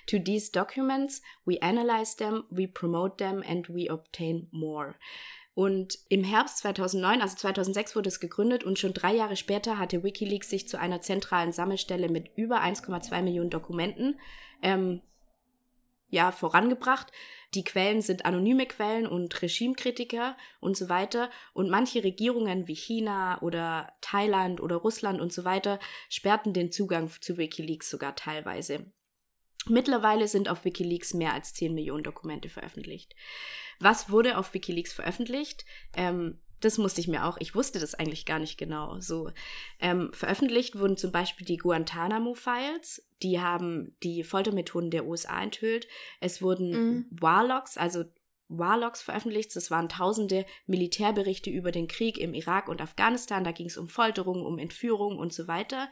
[0.07, 4.95] to these documents, we analyze them, we promote them and we obtain more.
[5.55, 10.03] Und im Herbst 2009, also 2006 wurde es gegründet und schon drei Jahre später hatte
[10.03, 14.19] Wikileaks sich zu einer zentralen Sammelstelle mit über 1,2 Millionen Dokumenten
[14.61, 15.01] ähm,
[16.09, 17.11] ja, vorangebracht.
[17.53, 21.29] Die Quellen sind anonyme Quellen und Regimekritiker und so weiter.
[21.53, 27.09] Und manche Regierungen wie China oder Thailand oder Russland und so weiter sperrten den Zugang
[27.21, 28.91] zu Wikileaks sogar teilweise.
[29.67, 33.15] Mittlerweile sind auf Wikileaks mehr als 10 Millionen Dokumente veröffentlicht.
[33.79, 35.65] Was wurde auf Wikileaks veröffentlicht?
[35.95, 38.99] Ähm, das musste ich mir auch, ich wusste das eigentlich gar nicht genau.
[38.99, 39.29] So
[39.79, 45.87] ähm, veröffentlicht wurden zum Beispiel die Guantanamo-Files, die haben die Foltermethoden der USA enthüllt.
[46.21, 47.05] Es wurden mhm.
[47.11, 48.05] Warlocks, also
[48.47, 49.55] Warlocks veröffentlicht.
[49.55, 53.43] Das waren tausende Militärberichte über den Krieg im Irak und Afghanistan.
[53.43, 55.89] Da ging es um Folterung, um Entführung und so weiter.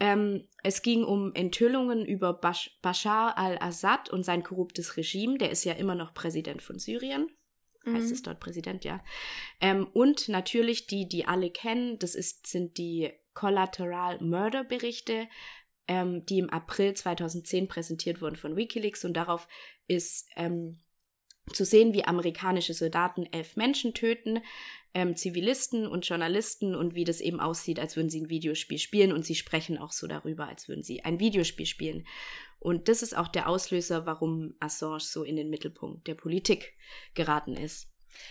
[0.00, 5.38] Ähm, es ging um Enthüllungen über Bash Bashar al-Assad und sein korruptes Regime.
[5.38, 7.30] Der ist ja immer noch Präsident von Syrien.
[7.84, 7.94] Mhm.
[7.94, 9.02] Heißt es dort Präsident, ja.
[9.60, 15.28] Ähm, und natürlich die, die alle kennen, das ist, sind die Collateral Murder Berichte,
[15.86, 19.48] ähm, die im April 2010 präsentiert wurden von Wikileaks und darauf
[19.86, 20.78] ist ähm,
[21.52, 24.40] zu sehen, wie amerikanische Soldaten elf Menschen töten,
[24.94, 29.12] ähm, Zivilisten und Journalisten und wie das eben aussieht, als würden sie ein Videospiel spielen
[29.12, 32.06] und sie sprechen auch so darüber, als würden sie ein Videospiel spielen.
[32.58, 36.74] Und das ist auch der Auslöser, warum Assange so in den Mittelpunkt der Politik
[37.14, 37.88] geraten ist.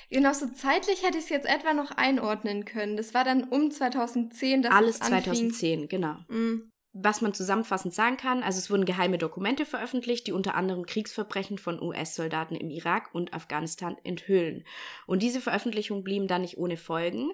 [0.10, 2.98] Genau, so zeitlich hätte ich es jetzt etwa noch einordnen können.
[2.98, 6.18] Das war dann um 2010, dass Alles 2010, genau.
[6.28, 10.86] Mm was man zusammenfassend sagen kann, also es wurden geheime Dokumente veröffentlicht, die unter anderem
[10.86, 14.66] Kriegsverbrechen von US-Soldaten im Irak und Afghanistan enthüllen.
[15.06, 17.32] Und diese Veröffentlichungen blieben dann nicht ohne Folgen.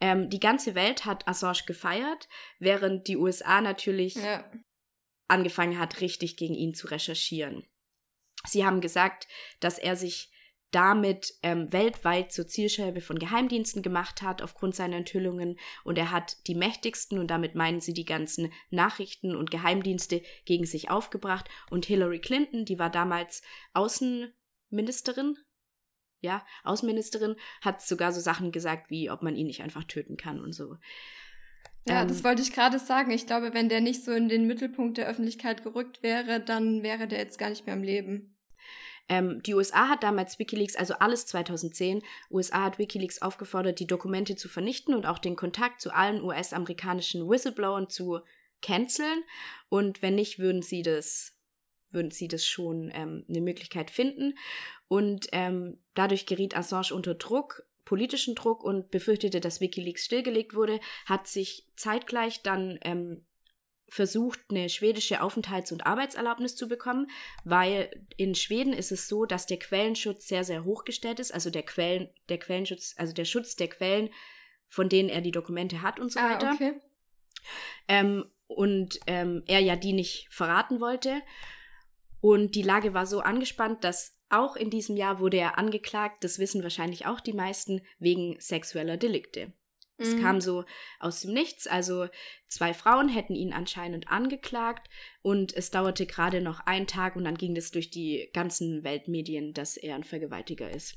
[0.00, 4.44] Ähm, die ganze Welt hat Assange gefeiert, während die USA natürlich ja.
[5.28, 7.66] angefangen hat, richtig gegen ihn zu recherchieren.
[8.46, 9.28] Sie haben gesagt,
[9.60, 10.30] dass er sich
[10.70, 16.36] damit ähm, weltweit zur Zielscheibe von Geheimdiensten gemacht hat aufgrund seiner Enthüllungen und er hat
[16.46, 21.86] die mächtigsten und damit meinen sie die ganzen Nachrichten und Geheimdienste gegen sich aufgebracht und
[21.86, 25.36] Hillary Clinton, die war damals Außenministerin,
[26.20, 30.40] ja, Außenministerin, hat sogar so Sachen gesagt wie, ob man ihn nicht einfach töten kann
[30.40, 30.76] und so.
[31.88, 33.10] Ja, ähm, das wollte ich gerade sagen.
[33.10, 37.08] Ich glaube, wenn der nicht so in den Mittelpunkt der Öffentlichkeit gerückt wäre, dann wäre
[37.08, 38.36] der jetzt gar nicht mehr am Leben.
[39.10, 44.36] Ähm, die USA hat damals Wikileaks, also alles 2010, USA hat Wikileaks aufgefordert, die Dokumente
[44.36, 48.20] zu vernichten und auch den Kontakt zu allen US-amerikanischen Whistleblowern zu
[48.62, 49.24] canceln.
[49.68, 51.36] Und wenn nicht, würden sie das,
[51.90, 54.38] würden sie das schon ähm, eine Möglichkeit finden.
[54.86, 60.78] Und ähm, dadurch geriet Assange unter Druck, politischen Druck und befürchtete, dass Wikileaks stillgelegt wurde,
[61.06, 63.24] hat sich zeitgleich dann ähm,
[63.90, 67.08] versucht, eine schwedische Aufenthalts- und Arbeitserlaubnis zu bekommen,
[67.44, 71.34] weil in Schweden ist es so, dass der Quellenschutz sehr, sehr hochgestellt ist.
[71.34, 74.10] Also der Quellen, der Quellenschutz, also der Schutz der Quellen,
[74.68, 76.52] von denen er die Dokumente hat und so ah, weiter.
[76.54, 76.74] Okay.
[77.88, 81.22] Ähm, und ähm, er ja die nicht verraten wollte.
[82.20, 86.38] Und die Lage war so angespannt, dass auch in diesem Jahr wurde er angeklagt, das
[86.38, 89.52] wissen wahrscheinlich auch die meisten, wegen sexueller Delikte.
[90.00, 90.22] Es mhm.
[90.22, 90.64] kam so
[90.98, 91.66] aus dem Nichts.
[91.66, 92.08] Also
[92.48, 94.88] zwei Frauen hätten ihn anscheinend angeklagt
[95.22, 99.52] und es dauerte gerade noch einen Tag und dann ging es durch die ganzen Weltmedien,
[99.52, 100.96] dass er ein Vergewaltiger ist.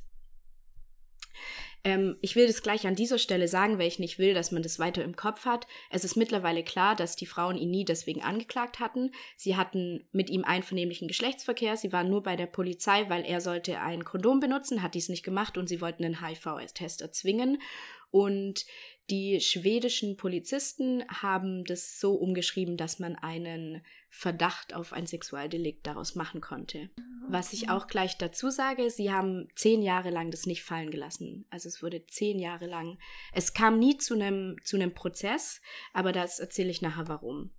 [1.83, 4.63] Ähm, ich will das gleich an dieser Stelle sagen, weil ich nicht will, dass man
[4.63, 5.67] das weiter im Kopf hat.
[5.89, 9.11] Es ist mittlerweile klar, dass die Frauen ihn nie deswegen angeklagt hatten.
[9.35, 11.75] Sie hatten mit ihm einvernehmlichen Geschlechtsverkehr.
[11.75, 15.23] Sie waren nur bei der Polizei, weil er sollte ein Kondom benutzen, hat dies nicht
[15.23, 17.61] gemacht und sie wollten einen HIV-Test erzwingen.
[18.11, 18.65] Und
[19.09, 26.15] die schwedischen Polizisten haben das so umgeschrieben, dass man einen Verdacht auf ein Sexualdelikt daraus
[26.15, 26.89] machen konnte.
[27.27, 31.45] Was ich auch gleich dazu sage, sie haben zehn Jahre lang das nicht fallen gelassen.
[31.49, 32.97] Also es wurde zehn Jahre lang.
[33.33, 35.61] Es kam nie zu einem zu Prozess,
[35.93, 37.51] aber das erzähle ich nachher warum.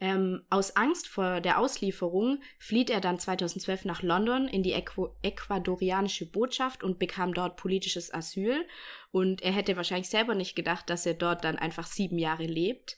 [0.00, 5.10] Ähm, aus Angst vor der Auslieferung flieht er dann 2012 nach London in die Äqu
[5.22, 8.66] ecuadorianische Botschaft und bekam dort politisches Asyl.
[9.12, 12.96] Und er hätte wahrscheinlich selber nicht gedacht, dass er dort dann einfach sieben Jahre lebt.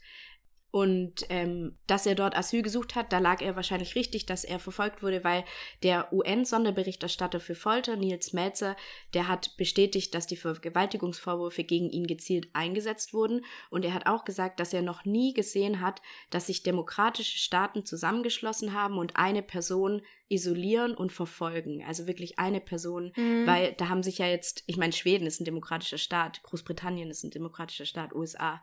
[0.77, 4.59] Und ähm, dass er dort Asyl gesucht hat, da lag er wahrscheinlich richtig, dass er
[4.59, 5.43] verfolgt wurde, weil
[5.83, 8.77] der UN-Sonderberichterstatter für Folter, Nils Melzer,
[9.15, 13.43] der hat bestätigt, dass die Vergewaltigungsvorwürfe gegen ihn gezielt eingesetzt wurden.
[13.71, 17.87] Und er hat auch gesagt, dass er noch nie gesehen hat, dass sich demokratische Staaten
[17.87, 21.83] zusammengeschlossen haben und eine Person isolieren und verfolgen.
[21.87, 23.47] Also wirklich eine Person, mhm.
[23.47, 27.25] weil da haben sich ja jetzt, ich meine, Schweden ist ein demokratischer Staat, Großbritannien ist
[27.25, 28.61] ein demokratischer Staat, USA.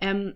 [0.00, 0.34] Ähm,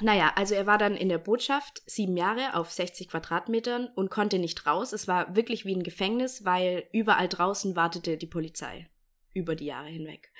[0.00, 4.38] naja, also er war dann in der Botschaft sieben Jahre auf 60 Quadratmetern und konnte
[4.38, 4.92] nicht raus.
[4.92, 8.88] Es war wirklich wie ein Gefängnis, weil überall draußen wartete die Polizei
[9.34, 10.32] über die Jahre hinweg.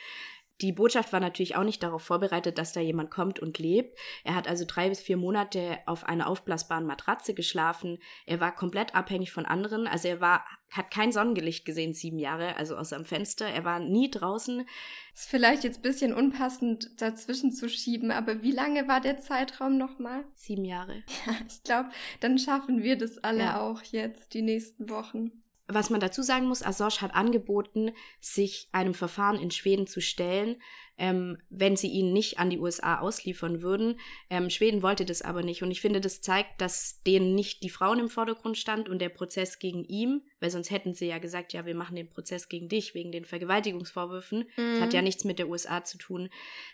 [0.60, 3.96] Die Botschaft war natürlich auch nicht darauf vorbereitet, dass da jemand kommt und lebt.
[4.24, 7.98] Er hat also drei bis vier Monate auf einer aufblasbaren Matratze geschlafen.
[8.26, 9.86] Er war komplett abhängig von anderen.
[9.86, 13.46] Also er war, hat kein Sonnengelicht gesehen, sieben Jahre, also aus seinem Fenster.
[13.46, 14.66] Er war nie draußen.
[15.14, 19.78] Ist vielleicht jetzt ein bisschen unpassend dazwischen zu schieben, aber wie lange war der Zeitraum
[19.78, 20.24] nochmal?
[20.34, 21.02] Sieben Jahre.
[21.26, 21.90] Ja, ich glaube,
[22.20, 23.60] dann schaffen wir das alle ja.
[23.60, 25.42] auch jetzt, die nächsten Wochen.
[25.70, 30.56] Was man dazu sagen muss, Assange hat angeboten, sich einem Verfahren in Schweden zu stellen,
[30.96, 34.00] ähm, wenn sie ihn nicht an die USA ausliefern würden.
[34.30, 35.62] Ähm, Schweden wollte das aber nicht.
[35.62, 39.10] Und ich finde, das zeigt, dass denen nicht die Frauen im Vordergrund stand und der
[39.10, 42.70] Prozess gegen ihn, weil sonst hätten sie ja gesagt, ja, wir machen den Prozess gegen
[42.70, 44.48] dich wegen den Vergewaltigungsvorwürfen.
[44.56, 44.72] Mhm.
[44.72, 46.30] Das hat ja nichts mit der USA zu tun.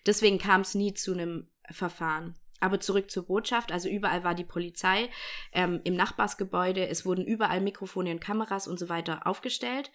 [0.06, 2.36] Deswegen kam es nie zu einem Verfahren.
[2.64, 3.72] Aber zurück zur Botschaft.
[3.72, 5.10] Also überall war die Polizei
[5.52, 6.88] ähm, im Nachbarsgebäude.
[6.88, 9.92] Es wurden überall Mikrofone und Kameras und so weiter aufgestellt.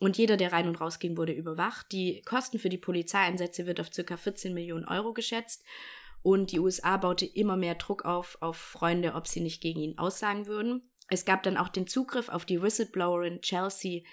[0.00, 1.92] Und jeder, der rein und rausging, wurde überwacht.
[1.92, 4.16] Die Kosten für die Polizeieinsätze wird auf ca.
[4.16, 5.62] 14 Millionen Euro geschätzt.
[6.22, 9.98] Und die USA baute immer mehr Druck auf, auf Freunde, ob sie nicht gegen ihn
[9.98, 10.90] aussagen würden.
[11.08, 14.04] Es gab dann auch den Zugriff auf die Whistleblowerin Chelsea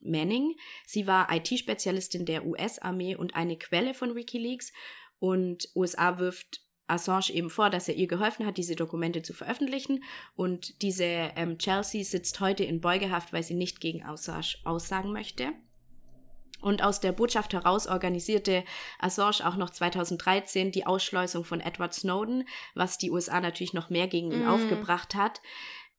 [0.00, 0.54] Manning.
[0.86, 4.72] Sie war IT-Spezialistin der US-Armee und eine Quelle von Wikileaks.
[5.18, 10.02] Und USA wirft Assange eben vor, dass er ihr geholfen hat, diese Dokumente zu veröffentlichen.
[10.34, 15.52] Und diese ähm, Chelsea sitzt heute in Beugehaft, weil sie nicht gegen Assange aussagen möchte.
[16.60, 18.64] Und aus der Botschaft heraus organisierte
[18.98, 24.08] Assange auch noch 2013 die Ausschleusung von Edward Snowden, was die USA natürlich noch mehr
[24.08, 24.48] gegen ihn mm.
[24.48, 25.40] aufgebracht hat.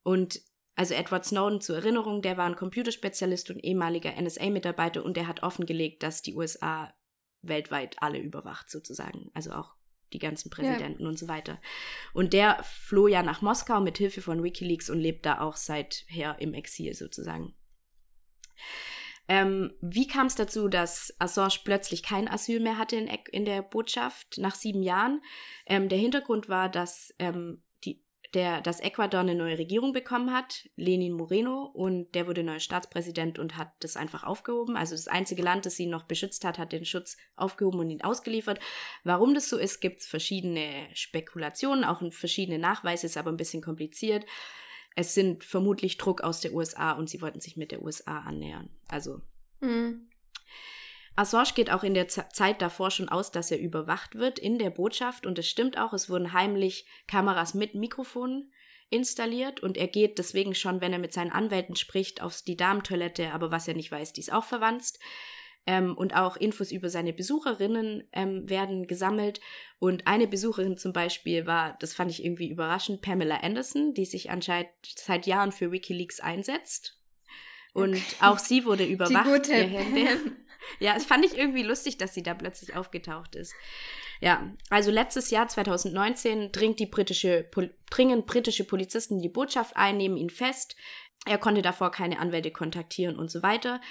[0.03, 0.41] Und
[0.75, 5.43] also Edward Snowden zur Erinnerung, der war ein Computerspezialist und ehemaliger NSA-Mitarbeiter und der hat
[5.43, 6.93] offengelegt, dass die USA
[7.41, 9.31] weltweit alle überwacht sozusagen.
[9.33, 9.75] Also auch
[10.13, 11.09] die ganzen Präsidenten ja.
[11.09, 11.59] und so weiter.
[12.13, 16.37] Und der floh ja nach Moskau mit Hilfe von WikiLeaks und lebt da auch seither
[16.39, 17.53] im Exil sozusagen.
[19.27, 23.61] Ähm, wie kam es dazu, dass Assange plötzlich kein Asyl mehr hatte in, in der
[23.61, 25.21] Botschaft nach sieben Jahren?
[25.65, 27.63] Ähm, der Hintergrund war, dass ähm,
[28.33, 33.39] der, dass Ecuador eine neue Regierung bekommen hat, Lenin Moreno, und der wurde neuer Staatspräsident
[33.39, 34.77] und hat das einfach aufgehoben.
[34.77, 38.01] Also das einzige Land, das ihn noch beschützt hat, hat den Schutz aufgehoben und ihn
[38.01, 38.59] ausgeliefert.
[39.03, 43.61] Warum das so ist, gibt es verschiedene Spekulationen, auch verschiedene Nachweise, ist aber ein bisschen
[43.61, 44.25] kompliziert.
[44.95, 48.69] Es sind vermutlich Druck aus der USA und sie wollten sich mit der USA annähern.
[48.87, 49.21] Also.
[49.59, 50.10] Mhm.
[51.15, 54.57] Assange geht auch in der Z Zeit davor schon aus, dass er überwacht wird in
[54.57, 58.51] der Botschaft und es stimmt auch, es wurden heimlich Kameras mit Mikrofonen
[58.89, 63.31] installiert und er geht deswegen schon, wenn er mit seinen Anwälten spricht, auf die Damentoilette,
[63.31, 64.93] aber was er nicht weiß, die ist auch verwandt.
[65.67, 69.39] Ähm, und auch Infos über seine Besucherinnen ähm, werden gesammelt.
[69.77, 74.31] Und eine Besucherin zum Beispiel war, das fand ich irgendwie überraschend, Pamela Anderson, die sich
[74.31, 76.99] anscheinend seit Jahren für Wikileaks einsetzt.
[77.73, 78.15] Und okay.
[78.21, 79.47] auch sie wurde überwacht.
[79.47, 80.41] Die gute.
[80.79, 83.53] Ja, es fand ich irgendwie lustig, dass sie da plötzlich aufgetaucht ist.
[84.19, 87.49] Ja, also letztes Jahr 2019 dringt die britische,
[87.89, 90.75] dringen britische Polizisten die Botschaft ein, nehmen ihn fest.
[91.25, 93.81] Er konnte davor keine Anwälte kontaktieren und so weiter.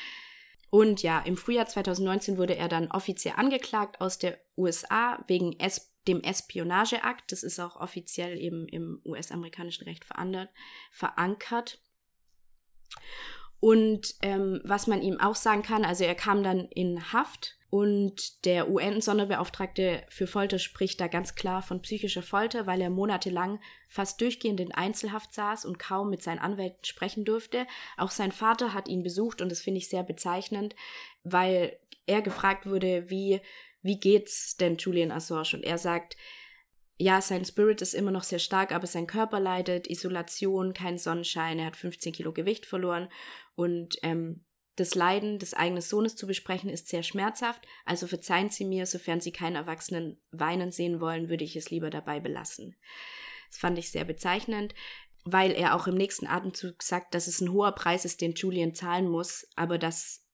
[0.70, 5.92] Und ja, im Frühjahr 2019 wurde er dann offiziell angeklagt aus der USA wegen es
[6.06, 7.32] dem Espionageakt.
[7.32, 11.80] Das ist auch offiziell eben im US-amerikanischen Recht verankert.
[13.60, 18.44] Und ähm, was man ihm auch sagen kann, also er kam dann in Haft und
[18.46, 24.20] der UN-Sonderbeauftragte für Folter spricht da ganz klar von psychischer Folter, weil er monatelang fast
[24.20, 27.68] durchgehend in Einzelhaft saß und kaum mit seinen Anwälten sprechen durfte.
[27.96, 30.74] Auch sein Vater hat ihn besucht und das finde ich sehr bezeichnend,
[31.22, 33.40] weil er gefragt wurde, wie,
[33.82, 35.50] wie geht's denn Julian Assange?
[35.54, 36.16] Und er sagt,
[37.00, 41.58] ja, sein Spirit ist immer noch sehr stark, aber sein Körper leidet, Isolation, kein Sonnenschein,
[41.58, 43.08] er hat 15 Kilo Gewicht verloren
[43.54, 44.44] und ähm,
[44.76, 49.22] das Leiden des eigenen Sohnes zu besprechen ist sehr schmerzhaft, also verzeihen Sie mir, sofern
[49.22, 52.76] Sie keinen Erwachsenen weinen sehen wollen, würde ich es lieber dabei belassen.
[53.48, 54.74] Das fand ich sehr bezeichnend,
[55.24, 58.74] weil er auch im nächsten Atemzug sagt, dass es ein hoher Preis ist, den Julian
[58.74, 60.26] zahlen muss, aber dass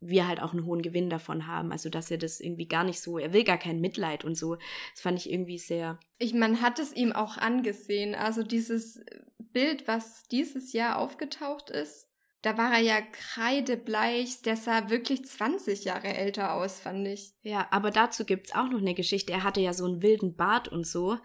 [0.00, 1.72] wir halt auch einen hohen Gewinn davon haben.
[1.72, 4.56] Also, dass er das irgendwie gar nicht so, er will gar kein Mitleid und so.
[4.92, 5.98] Das fand ich irgendwie sehr.
[6.18, 8.14] Ich, man hat es ihm auch angesehen.
[8.14, 9.00] Also, dieses
[9.38, 12.08] Bild, was dieses Jahr aufgetaucht ist,
[12.42, 17.34] da war er ja kreidebleich, der sah wirklich 20 Jahre älter aus, fand ich.
[17.42, 19.32] Ja, aber dazu gibt's auch noch eine Geschichte.
[19.32, 21.18] Er hatte ja so einen wilden Bart und so.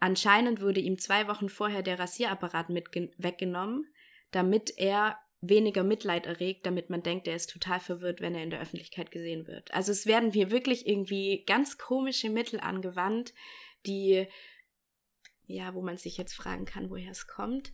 [0.00, 3.86] Anscheinend wurde ihm zwei Wochen vorher der Rasierapparat mit weggenommen,
[4.30, 5.18] damit er
[5.48, 9.10] weniger Mitleid erregt, damit man denkt, er ist total verwirrt, wenn er in der Öffentlichkeit
[9.10, 9.72] gesehen wird.
[9.72, 13.34] Also es werden hier wirklich irgendwie ganz komische Mittel angewandt,
[13.86, 14.26] die,
[15.46, 17.72] ja, wo man sich jetzt fragen kann, woher es kommt.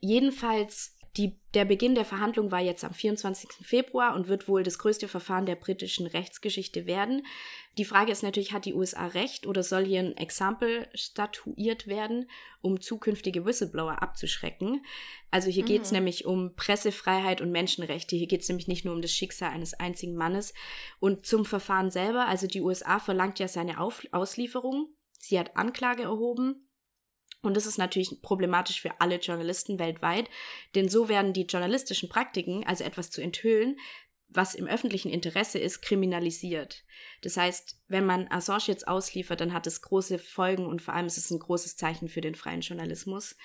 [0.00, 3.50] Jedenfalls die, der Beginn der Verhandlung war jetzt am 24.
[3.66, 7.26] Februar und wird wohl das größte Verfahren der britischen Rechtsgeschichte werden.
[7.76, 12.30] Die Frage ist natürlich, hat die USA recht oder soll hier ein Exempel statuiert werden,
[12.62, 14.86] um zukünftige Whistleblower abzuschrecken?
[15.30, 15.68] Also hier mhm.
[15.68, 18.16] geht es nämlich um Pressefreiheit und Menschenrechte.
[18.16, 20.54] Hier geht es nämlich nicht nur um das Schicksal eines einzigen Mannes.
[20.98, 24.88] Und zum Verfahren selber, also die USA verlangt ja seine Auf Auslieferung.
[25.18, 26.66] Sie hat Anklage erhoben
[27.42, 30.30] und das ist natürlich problematisch für alle Journalisten weltweit,
[30.74, 33.76] denn so werden die journalistischen Praktiken, also etwas zu enthüllen,
[34.34, 36.84] was im öffentlichen Interesse ist, kriminalisiert.
[37.20, 41.06] Das heißt, wenn man Assange jetzt ausliefert, dann hat es große Folgen und vor allem
[41.06, 43.36] ist es ein großes Zeichen für den freien Journalismus.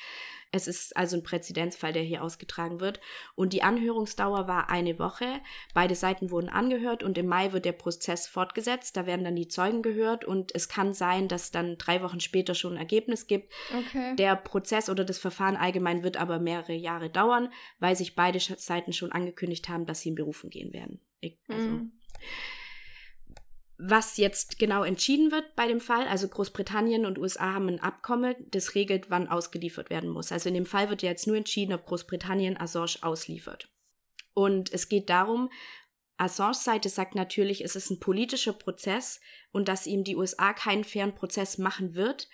[0.52, 3.00] Es ist also ein Präzedenzfall, der hier ausgetragen wird.
[3.36, 5.42] Und die Anhörungsdauer war eine Woche.
[5.74, 8.96] Beide Seiten wurden angehört und im Mai wird der Prozess fortgesetzt.
[8.96, 12.56] Da werden dann die Zeugen gehört und es kann sein, dass dann drei Wochen später
[12.56, 13.54] schon ein Ergebnis gibt.
[13.78, 14.16] Okay.
[14.16, 18.94] Der Prozess oder das Verfahren allgemein wird aber mehrere Jahre dauern, weil sich beide Seiten
[18.94, 21.02] schon angekündigt haben, dass sie in Berufen gehen werden.
[21.20, 21.68] Ich, also.
[21.68, 21.92] Mhm
[23.78, 28.36] was jetzt genau entschieden wird bei dem Fall, also Großbritannien und USA haben ein Abkommen,
[28.50, 30.32] das regelt, wann ausgeliefert werden muss.
[30.32, 33.70] Also in dem Fall wird ja jetzt nur entschieden, ob Großbritannien Assange ausliefert.
[34.34, 35.50] Und es geht darum,
[36.18, 39.22] Assange Seite sagt natürlich, es ist ein politischer Prozess
[39.52, 42.28] und dass ihm die USA keinen fairen Prozess machen wird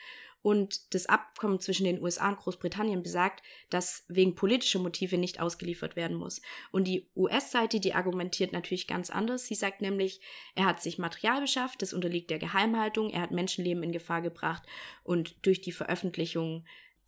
[0.43, 5.95] und das Abkommen zwischen den USA und Großbritannien besagt, dass wegen politischer Motive nicht ausgeliefert
[5.95, 6.41] werden muss.
[6.71, 9.45] Und die US-Seite, die argumentiert natürlich ganz anders.
[9.45, 10.19] Sie sagt nämlich,
[10.53, 14.63] er hat sich Material beschafft, das unterliegt der Geheimhaltung, er hat Menschenleben in Gefahr gebracht
[15.03, 16.65] und durch die Veröffentlichung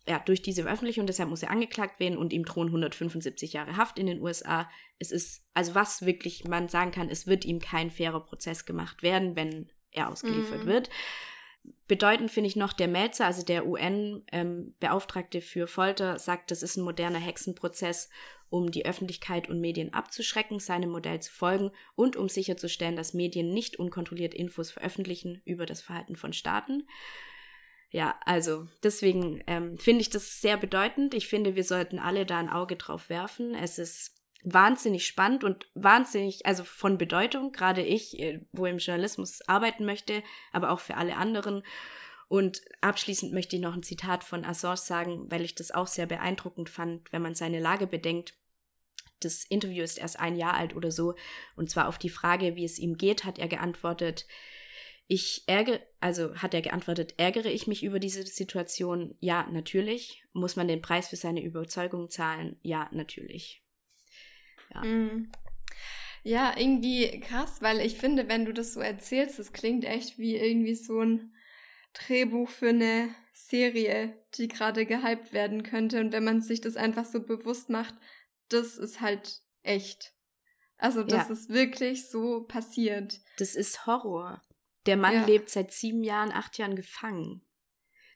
[0.08, 3.98] ja, durch diese Veröffentlichung, deshalb muss er angeklagt werden und ihm drohen 175 Jahre Haft
[3.98, 4.70] in den USA.
[5.00, 9.02] Es ist, also was wirklich man sagen kann, es wird ihm kein fairer Prozess gemacht
[9.02, 10.68] werden, wenn er ausgeliefert mm.
[10.68, 10.90] wird.
[11.88, 16.76] Bedeutend finde ich noch der Melzer, also der UN-Beauftragte ähm, für Folter, sagt, das ist
[16.76, 18.08] ein moderner Hexenprozess,
[18.48, 23.52] um die Öffentlichkeit und Medien abzuschrecken, seinem Modell zu folgen und um sicherzustellen, dass Medien
[23.52, 26.86] nicht unkontrolliert Infos veröffentlichen über das Verhalten von Staaten.
[27.90, 31.14] Ja, also deswegen ähm, finde ich das sehr bedeutend.
[31.14, 33.54] Ich finde, wir sollten alle da ein Auge drauf werfen.
[33.54, 39.40] Es ist wahnsinnig spannend und wahnsinnig, also von Bedeutung, gerade ich, äh, wo im Journalismus
[39.48, 40.22] arbeiten möchte,
[40.52, 41.62] aber auch für alle anderen.
[42.28, 46.06] Und abschließend möchte ich noch ein Zitat von Assange sagen, weil ich das auch sehr
[46.06, 48.34] beeindruckend fand, wenn man seine Lage bedenkt.
[49.20, 51.14] Das Interview ist erst ein Jahr alt oder so.
[51.54, 54.26] Und zwar auf die Frage, wie es ihm geht, hat er geantwortet,
[55.08, 59.14] ich ärgere, also hat er geantwortet, ärgere ich mich über diese Situation?
[59.20, 60.24] Ja, natürlich.
[60.32, 62.58] Muss man den Preis für seine Überzeugung zahlen?
[62.62, 63.62] Ja, natürlich.
[64.74, 64.84] Ja.
[64.84, 65.30] Mm.
[66.22, 70.36] Ja, irgendwie krass, weil ich finde, wenn du das so erzählst, das klingt echt wie
[70.36, 71.32] irgendwie so ein
[71.92, 76.00] Drehbuch für eine Serie, die gerade gehypt werden könnte.
[76.00, 77.94] Und wenn man sich das einfach so bewusst macht,
[78.48, 80.14] das ist halt echt.
[80.78, 81.32] Also, das ja.
[81.32, 83.20] ist wirklich so passiert.
[83.38, 84.42] Das ist Horror.
[84.86, 85.26] Der Mann ja.
[85.26, 87.42] lebt seit sieben Jahren, acht Jahren gefangen.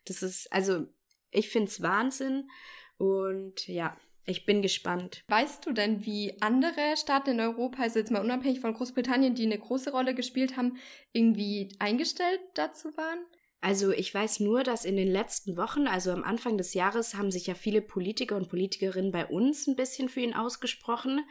[0.05, 0.87] Das ist, also,
[1.29, 2.49] ich finde es Wahnsinn.
[2.97, 5.23] Und ja, ich bin gespannt.
[5.27, 9.45] Weißt du denn, wie andere Staaten in Europa, also jetzt mal unabhängig von Großbritannien, die
[9.45, 10.77] eine große Rolle gespielt haben,
[11.11, 13.19] irgendwie eingestellt dazu waren?
[13.61, 17.31] Also ich weiß nur, dass in den letzten Wochen, also am Anfang des Jahres, haben
[17.31, 21.23] sich ja viele Politiker und Politikerinnen bei uns ein bisschen für ihn ausgesprochen,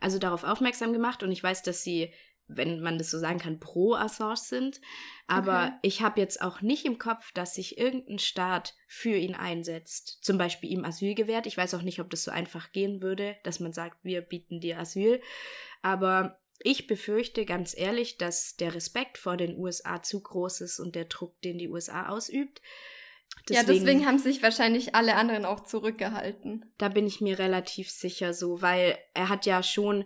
[0.00, 1.24] also darauf aufmerksam gemacht.
[1.24, 2.12] Und ich weiß, dass sie
[2.56, 4.80] wenn man das so sagen kann, pro Assange sind.
[5.26, 5.78] Aber okay.
[5.82, 10.18] ich habe jetzt auch nicht im Kopf, dass sich irgendein Staat für ihn einsetzt.
[10.22, 11.46] Zum Beispiel ihm Asyl gewährt.
[11.46, 14.60] Ich weiß auch nicht, ob das so einfach gehen würde, dass man sagt, wir bieten
[14.60, 15.20] dir Asyl.
[15.82, 20.94] Aber ich befürchte ganz ehrlich, dass der Respekt vor den USA zu groß ist und
[20.94, 22.60] der Druck, den die USA ausübt.
[23.48, 26.72] Deswegen, ja, deswegen haben sich wahrscheinlich alle anderen auch zurückgehalten.
[26.78, 30.04] Da bin ich mir relativ sicher so, weil er hat ja schon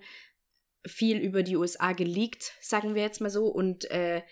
[0.86, 3.46] viel über die USA geleakt, sagen wir jetzt mal so.
[3.46, 4.22] Und äh,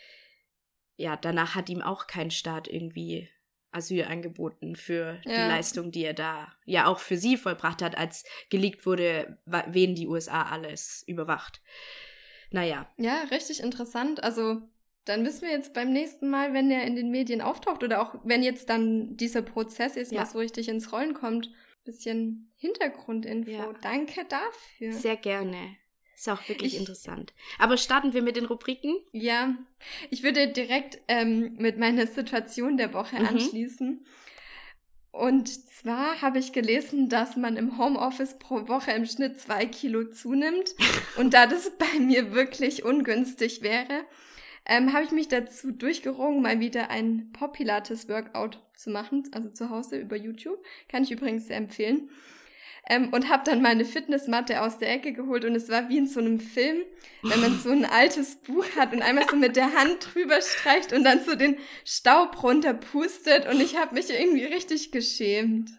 [0.96, 3.28] ja, danach hat ihm auch kein Staat irgendwie
[3.72, 5.32] Asyl angeboten für ja.
[5.32, 9.94] die Leistung, die er da ja auch für sie vollbracht hat, als geleakt wurde, wen
[9.94, 11.60] die USA alles überwacht.
[12.50, 12.88] naja.
[12.96, 14.22] Ja, richtig interessant.
[14.22, 14.62] Also
[15.04, 18.14] dann wissen wir jetzt beim nächsten Mal, wenn er in den Medien auftaucht oder auch
[18.24, 20.22] wenn jetzt dann dieser Prozess ist, ja.
[20.22, 21.50] was so richtig ins Rollen kommt,
[21.84, 23.50] bisschen Hintergrundinfo.
[23.50, 23.72] Ja.
[23.82, 24.92] Danke dafür.
[24.92, 25.76] Sehr gerne.
[26.16, 27.32] Ist auch wirklich ich, interessant.
[27.58, 28.94] Aber starten wir mit den Rubriken?
[29.12, 29.56] Ja,
[30.10, 33.26] ich würde direkt ähm, mit meiner Situation der Woche mhm.
[33.26, 34.06] anschließen.
[35.14, 40.10] Und zwar habe ich gelesen, dass man im Homeoffice pro Woche im Schnitt zwei Kilo
[40.10, 40.74] zunimmt.
[41.16, 44.04] Und da das bei mir wirklich ungünstig wäre,
[44.66, 49.98] ähm, habe ich mich dazu durchgerungen, mal wieder ein Pop-Pilates-Workout zu machen, also zu Hause
[49.98, 50.60] über YouTube.
[50.88, 52.10] Kann ich übrigens sehr empfehlen.
[52.86, 56.06] Ähm, und habe dann meine Fitnessmatte aus der Ecke geholt und es war wie in
[56.06, 56.82] so einem Film,
[57.22, 60.92] wenn man so ein altes Buch hat und einmal so mit der Hand drüber streicht
[60.92, 61.56] und dann so den
[61.86, 65.70] Staub runterpustet und ich habe mich irgendwie richtig geschämt.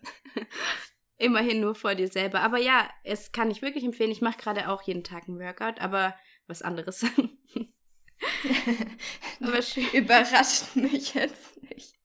[1.17, 2.41] Immerhin nur vor dir selber.
[2.41, 4.11] Aber ja, es kann ich wirklich empfehlen.
[4.11, 6.15] Ich mache gerade auch jeden Tag ein Workout, aber
[6.47, 7.05] was anderes.
[9.39, 9.59] aber
[9.93, 11.95] überrascht mich jetzt nicht.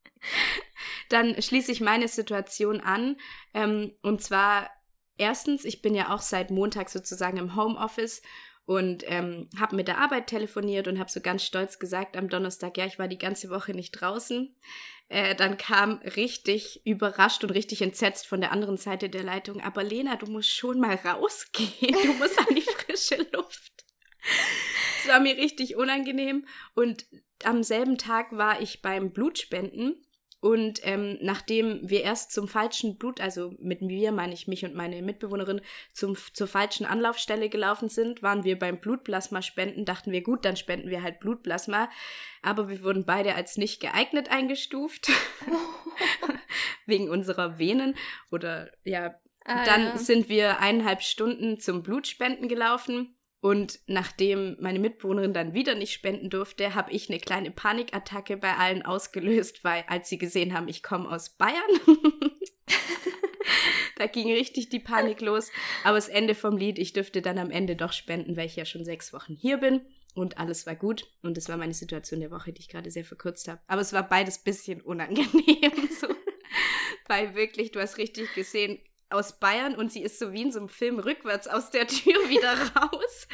[1.09, 3.17] Dann schließe ich meine Situation an.
[3.53, 4.71] Ähm, und zwar
[5.21, 8.23] erstens, ich bin ja auch seit Montag sozusagen im Homeoffice
[8.65, 12.77] und ähm, habe mit der Arbeit telefoniert und habe so ganz stolz gesagt am Donnerstag,
[12.77, 14.55] ja, ich war die ganze Woche nicht draußen.
[15.09, 19.83] Äh, dann kam richtig überrascht und richtig entsetzt von der anderen Seite der Leitung, aber
[19.83, 23.85] Lena, du musst schon mal rausgehen, du musst an die frische Luft.
[25.01, 27.07] Es war mir richtig unangenehm und
[27.43, 29.97] am selben Tag war ich beim Blutspenden
[30.41, 34.75] und ähm, nachdem wir erst zum falschen Blut, also mit mir meine ich mich und
[34.75, 35.61] meine Mitbewohnerin,
[35.93, 40.57] zum, zur falschen Anlaufstelle gelaufen sind, waren wir beim Blutplasma spenden, dachten wir, gut, dann
[40.57, 41.91] spenden wir halt Blutplasma.
[42.41, 45.11] Aber wir wurden beide als nicht geeignet eingestuft.
[46.87, 47.95] Wegen unserer Venen.
[48.31, 49.15] Oder ja,
[49.45, 49.99] ah, dann ja.
[49.99, 53.15] sind wir eineinhalb Stunden zum Blutspenden gelaufen.
[53.41, 58.55] Und nachdem meine Mitbewohnerin dann wieder nicht spenden durfte, habe ich eine kleine Panikattacke bei
[58.57, 61.57] allen ausgelöst, weil als sie gesehen haben, ich komme aus Bayern,
[63.97, 65.51] da ging richtig die Panik los.
[65.85, 68.67] Aber das Ende vom Lied, ich dürfte dann am Ende doch spenden, weil ich ja
[68.67, 69.87] schon sechs Wochen hier bin.
[70.15, 71.07] Und alles war gut.
[71.23, 73.61] Und das war meine Situation der Woche, die ich gerade sehr verkürzt habe.
[73.69, 75.29] Aber es war beides bisschen unangenehm.
[76.01, 76.09] So.
[77.07, 78.79] Weil wirklich, du hast richtig gesehen,
[79.11, 82.15] aus Bayern und sie ist so wie in so einem Film rückwärts aus der Tür
[82.29, 83.29] wieder raus.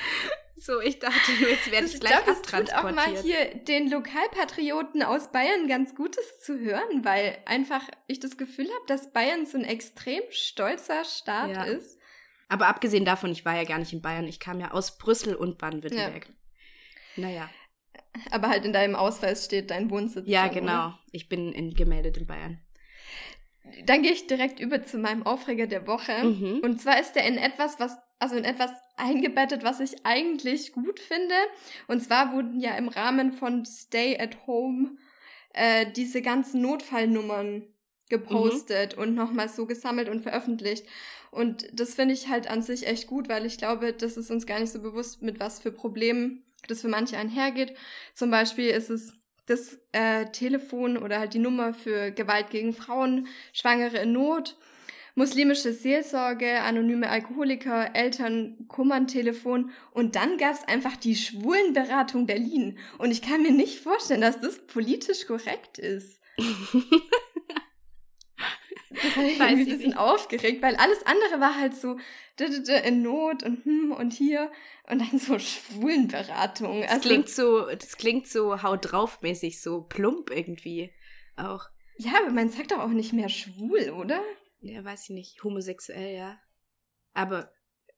[0.58, 2.68] So, ich dachte nur, jetzt werde ich gleich glaub, abtransportiert.
[2.68, 7.82] Es tut auch mal hier den Lokalpatrioten aus Bayern ganz Gutes zu hören, weil einfach
[8.06, 11.64] ich das Gefühl habe, dass Bayern so ein extrem stolzer Staat ja.
[11.64, 11.98] ist.
[12.48, 15.34] Aber abgesehen davon, ich war ja gar nicht in Bayern, ich kam ja aus Brüssel
[15.34, 16.26] und Baden-Württemberg.
[16.26, 16.32] Ja.
[17.16, 17.50] Naja.
[18.30, 20.24] Aber halt in deinem Ausweis steht dein Wohnsitz.
[20.26, 20.72] Ja, genau.
[20.86, 20.98] Oder?
[21.12, 22.60] Ich bin in, gemeldet in Bayern.
[23.84, 26.24] Dann gehe ich direkt über zu meinem Aufreger der Woche.
[26.24, 26.60] Mhm.
[26.62, 31.00] Und zwar ist der in etwas, was, also in etwas eingebettet, was ich eigentlich gut
[31.00, 31.34] finde.
[31.86, 34.96] Und zwar wurden ja im Rahmen von Stay at Home
[35.54, 37.66] äh, diese ganzen Notfallnummern
[38.08, 39.02] gepostet mhm.
[39.02, 40.86] und nochmal so gesammelt und veröffentlicht.
[41.30, 44.46] Und das finde ich halt an sich echt gut, weil ich glaube, das ist uns
[44.46, 47.76] gar nicht so bewusst, mit was für Problemen das für manche einhergeht.
[48.14, 49.12] Zum Beispiel ist es
[49.46, 54.56] das äh, Telefon oder halt die Nummer für Gewalt gegen Frauen, Schwangere in Not,
[55.14, 62.78] muslimische Seelsorge, anonyme Alkoholiker, Eltern, Kummern-Telefon und dann gab's einfach die Schwulenberatung Berlin.
[62.98, 66.20] Und ich kann mir nicht vorstellen, dass das politisch korrekt ist.
[69.02, 71.96] Das hat mich ein bisschen aufgeregt, weil alles andere war halt so
[72.38, 74.50] in Not und hm und hier
[74.88, 76.82] und dann so Schwulenberatung.
[76.82, 80.92] Das also, klingt so, das klingt so haut drauf mäßig, so plump irgendwie
[81.36, 81.64] auch.
[81.98, 84.20] Ja, aber man sagt doch auch nicht mehr schwul, oder?
[84.60, 85.44] Ja, weiß ich nicht.
[85.44, 86.38] Homosexuell, ja.
[87.14, 87.50] Aber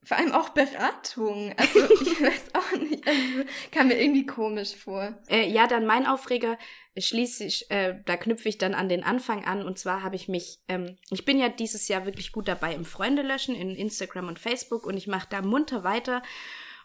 [0.05, 1.55] vor allem auch Beratung.
[1.57, 3.07] Also ich weiß auch nicht.
[3.07, 5.19] Also kam mir irgendwie komisch vor.
[5.29, 6.59] Äh, ja, dann mein Aufreger
[6.97, 9.63] schließe ich, äh, da knüpfe ich dann an den Anfang an.
[9.63, 12.85] Und zwar habe ich mich, ähm, ich bin ja dieses Jahr wirklich gut dabei im
[12.85, 16.23] Freunde löschen in Instagram und Facebook und ich mache da munter weiter.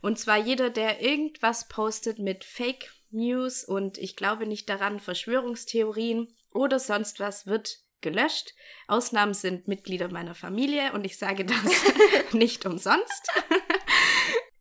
[0.01, 6.27] Und zwar jeder, der irgendwas postet mit Fake News und ich glaube nicht daran, Verschwörungstheorien
[6.51, 8.53] oder sonst was, wird gelöscht.
[8.87, 11.83] Ausnahmen sind Mitglieder meiner Familie und ich sage das
[12.33, 13.27] nicht umsonst.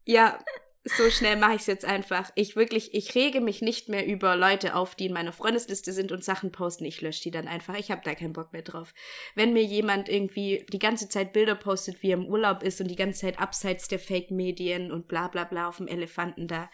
[0.06, 0.38] ja,
[0.84, 2.30] so schnell mache ich es jetzt einfach.
[2.34, 6.10] Ich wirklich, ich rege mich nicht mehr über Leute auf, die in meiner Freundesliste sind
[6.10, 6.84] und Sachen posten.
[6.84, 7.78] Ich lösche die dann einfach.
[7.78, 8.92] Ich habe da keinen Bock mehr drauf.
[9.36, 12.88] Wenn mir jemand irgendwie die ganze Zeit Bilder postet, wie er im Urlaub ist und
[12.88, 16.68] die ganze Zeit abseits der Fake-Medien und bla bla bla auf dem Elefanten da,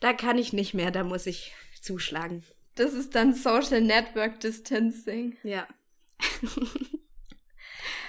[0.00, 2.44] da kann ich nicht mehr, da muss ich zuschlagen.
[2.74, 5.36] Das ist dann Social Network Distancing.
[5.42, 5.66] Ja.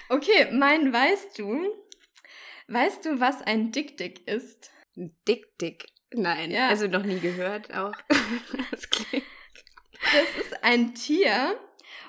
[0.09, 1.67] okay, mein weißt du,
[2.67, 4.71] weißt du, was ein Dick-Dick ist?
[4.97, 5.87] Ein Dick-Dick.
[6.11, 6.67] Nein, Ja.
[6.69, 7.93] also noch nie gehört auch.
[8.71, 9.25] das klingt.
[10.01, 11.59] Das ist ein Tier.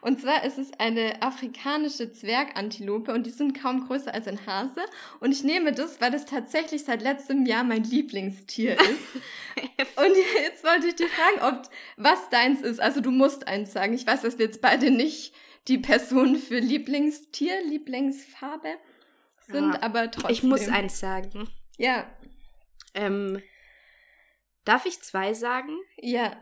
[0.02, 4.80] Und zwar ist es eine afrikanische Zwergantilope und die sind kaum größer als ein Hase.
[5.20, 9.96] Und ich nehme das, weil das tatsächlich seit letztem Jahr mein Lieblingstier ist.
[9.96, 12.80] Und jetzt wollte ich dich fragen, ob was deins ist.
[12.80, 13.92] Also du musst eins sagen.
[13.92, 15.34] Ich weiß, dass wir jetzt beide nicht
[15.68, 18.74] die Person für Lieblingstier, Lieblingsfarbe
[19.46, 19.82] sind, Ja.
[19.82, 20.30] aber trotzdem.
[20.32, 21.48] Ich muss eins sagen.
[21.76, 22.10] Ja,
[22.94, 23.40] Ähm,
[24.64, 25.76] darf ich zwei sagen?
[25.96, 26.36] ja,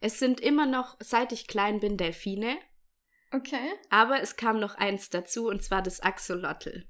[0.00, 2.56] Es sind immer noch, seit ich klein bin, Delfine.
[3.32, 3.72] okay.
[3.90, 6.86] Aber es kam noch eins dazu, und zwar das Axolotl.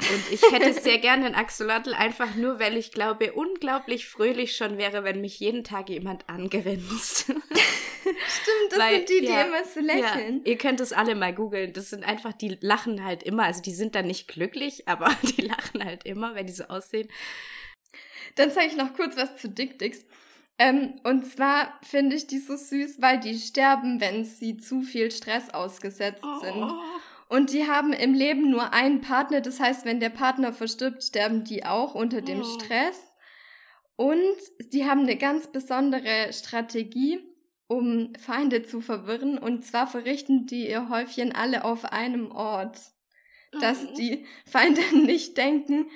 [0.00, 4.78] Und ich hätte sehr gerne ein Axolotl, einfach nur, weil ich glaube, unglaublich fröhlich schon
[4.78, 7.32] wäre, wenn mich jeden Tag jemand angrinst.
[8.16, 10.40] Stimmt, das Weil- sind die, die ja, immer so Ja, lächeln.
[10.44, 11.72] ihr könnt es alle mal googeln.
[11.72, 13.44] Das sind einfach, die lachen halt immer.
[13.44, 17.08] Also die sind dann nicht glücklich, aber die lachen halt immer, wenn die so aussehen.
[18.36, 20.04] Dann zeige ich noch kurz was zu Dick Dicks.
[20.58, 25.10] Ähm, und zwar finde ich die so süß, weil die sterben, wenn sie zu viel
[25.10, 26.56] Stress ausgesetzt sind.
[26.62, 26.72] Oh.
[27.28, 29.40] Und die haben im Leben nur einen Partner.
[29.40, 32.44] Das heißt, wenn der Partner verstirbt, sterben die auch unter dem Oh.
[32.58, 33.00] Stress.
[33.96, 34.34] Und
[34.72, 37.20] die haben eine ganz besondere Strategie,
[37.70, 39.38] um Feinde zu verwirren.
[39.38, 42.76] Und zwar verrichten die ihr Häufchen alle auf einem Ort.
[43.60, 43.94] Dass Oh.
[43.96, 45.88] die Feinde nicht denken,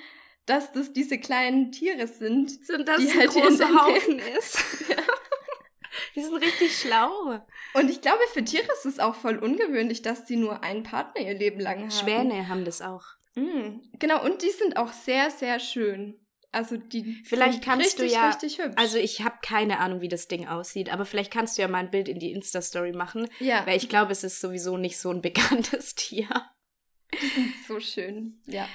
[0.45, 2.49] dass das diese kleinen Tiere sind.
[2.65, 4.57] sind das die ein halt großer Haufen ist.
[6.15, 7.39] die sind richtig schlau.
[7.73, 11.21] Und ich glaube, für Tiere ist es auch voll ungewöhnlich, dass die nur einen Partner
[11.21, 11.91] ihr Leben lang haben.
[11.91, 13.03] Schwäne haben das auch.
[13.35, 16.24] Mm, genau, und die sind auch sehr, sehr schön.
[16.55, 18.75] Also die Vielleicht kannst du richtig, ja- richtig hübsch.
[18.77, 21.79] Also ich habe keine Ahnung, wie das Ding aussieht, aber vielleicht kannst du ja mal
[21.79, 25.11] ein Bild in die Insta-Story machen, ja, weil ich glaube, es ist sowieso nicht so
[25.11, 26.27] ein bekanntes Tier.
[27.67, 28.41] so schön.
[28.47, 28.67] Ja.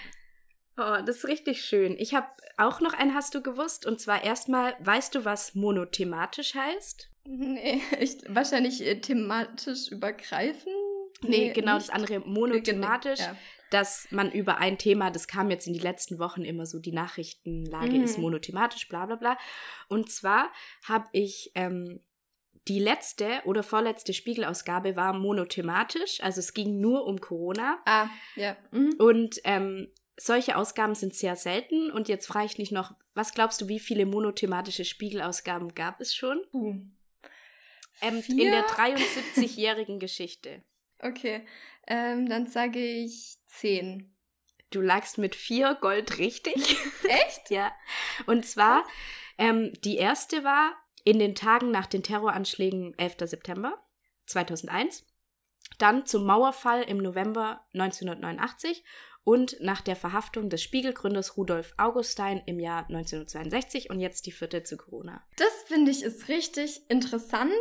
[0.76, 1.96] Oh, das ist richtig schön.
[1.98, 2.26] Ich habe
[2.56, 7.08] auch noch ein Hast du gewusst und zwar erstmal, weißt du, was monothematisch heißt?
[7.24, 10.72] Nee, ich, wahrscheinlich äh, thematisch übergreifen.
[11.22, 11.88] Nee, genau nicht.
[11.88, 13.36] das andere monothematisch, Ja.
[13.70, 16.92] Dass man über ein Thema, das kam jetzt in die letzten Wochen immer so, die
[16.92, 18.02] Nachrichtenlage Mhm.
[18.02, 19.38] ist monothematisch, bla bla bla.
[19.88, 20.50] Und zwar
[20.84, 22.00] habe ich ähm,
[22.68, 27.78] die letzte oder vorletzte Spiegelausgabe war monothematisch, also es ging nur um Corona.
[27.86, 28.56] Ah, ja.
[28.70, 28.94] Mhm.
[28.98, 31.90] Und ähm, solche Ausgaben sind sehr selten.
[31.90, 36.14] Und jetzt frage ich dich noch, was glaubst du, wie viele monothematische Spiegelausgaben gab es
[36.14, 36.42] schon?
[36.52, 36.76] Uh.
[38.02, 40.62] Ähm, in der 73-jährigen Geschichte.
[41.02, 41.46] Okay,
[41.86, 44.14] ähm, dann sage ich zehn.
[44.70, 46.54] Du lagst mit vier Gold richtig.
[47.08, 47.50] Echt?
[47.50, 47.72] ja.
[48.26, 48.84] Und zwar,
[49.38, 53.16] ähm, die erste war in den Tagen nach den Terroranschlägen 11.
[53.24, 53.82] September
[54.26, 55.04] 2001.
[55.78, 58.84] Dann zum Mauerfall im November 1989
[59.24, 64.62] und nach der Verhaftung des Spiegelgründers Rudolf Augustin im Jahr 1962 und jetzt die vierte
[64.62, 65.24] zu Corona.
[65.36, 67.52] Das finde ich ist richtig interessant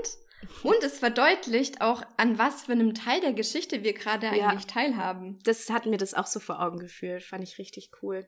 [0.64, 4.48] und es verdeutlicht auch, an was für einem Teil der Geschichte wir gerade Ja.
[4.50, 5.40] eigentlich teilhaben.
[5.44, 7.24] Das hat mir das auch so vor Augen geführt.
[7.24, 8.28] Fand ich richtig cool.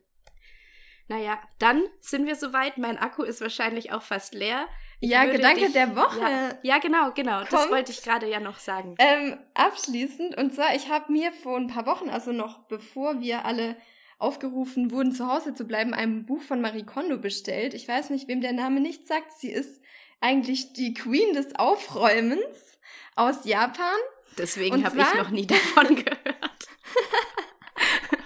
[1.08, 2.78] Naja, dann sind wir soweit.
[2.78, 4.68] Mein Akku ist wahrscheinlich auch fast leer.
[5.02, 6.20] Ich Ja, Gedanke dich- der Woche.
[6.22, 7.42] Ja, ja genau, genau.
[7.42, 7.72] Das Kommt.
[7.72, 8.96] wollte ich gerade ja noch sagen.
[9.00, 13.44] Ähm, abschließend, und zwar, ich habe mir vor ein paar Wochen, also noch bevor wir
[13.46, 13.76] alle
[14.20, 17.74] aufgerufen wurden, zu Hause zu bleiben, ein Buch von Marie Kondo bestellt.
[17.74, 19.32] Ich weiß nicht, wem der Name nicht sagt.
[19.34, 19.82] Sie ist
[20.22, 22.78] eigentlich die Queen des Aufräumens
[23.16, 23.98] aus Japan.
[24.38, 26.68] Deswegen habe ich noch nie davon gehört.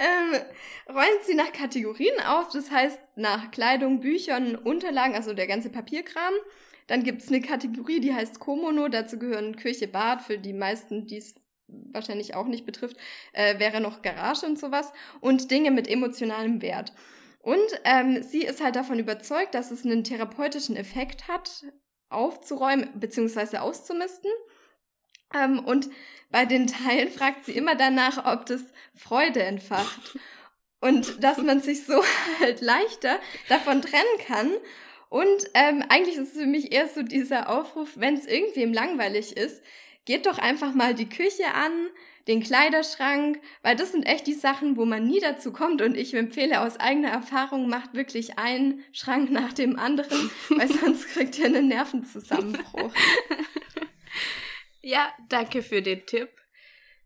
[0.00, 0.40] Ähm,
[0.88, 6.32] räumt sie nach Kategorien auf, das heißt nach Kleidung, Büchern, Unterlagen, also der ganze Papierkram.
[6.86, 11.18] Dann gibt's eine Kategorie, die heißt Komono, dazu gehören Küche, Bad, für die meisten, die
[11.18, 11.34] es
[11.68, 12.96] wahrscheinlich auch nicht betrifft,
[13.32, 16.94] äh, wäre noch Garage und sowas und Dinge mit emotionalem Wert.
[17.40, 21.64] Und ähm, sie ist halt davon überzeugt, dass es einen therapeutischen Effekt hat,
[22.10, 23.58] aufzuräumen bzw.
[23.58, 24.30] auszumisten.
[25.34, 25.88] Ähm, und
[26.30, 28.62] bei den Teilen fragt sie immer danach, ob das
[28.94, 30.18] Freude entfacht.
[30.82, 32.02] Und dass man sich so
[32.40, 33.20] halt leichter
[33.50, 34.50] davon trennen kann.
[35.10, 39.36] Und ähm, eigentlich ist es für mich eher so dieser Aufruf, wenn es irgendwem langweilig
[39.36, 39.62] ist,
[40.06, 41.90] geht doch einfach mal die Küche an,
[42.28, 45.82] den Kleiderschrank, weil das sind echt die Sachen, wo man nie dazu kommt.
[45.82, 51.08] Und ich empfehle aus eigener Erfahrung, macht wirklich einen Schrank nach dem anderen, weil sonst
[51.08, 52.92] kriegt ihr einen Nervenzusammenbruch.
[54.82, 56.30] Ja, danke für den Tipp.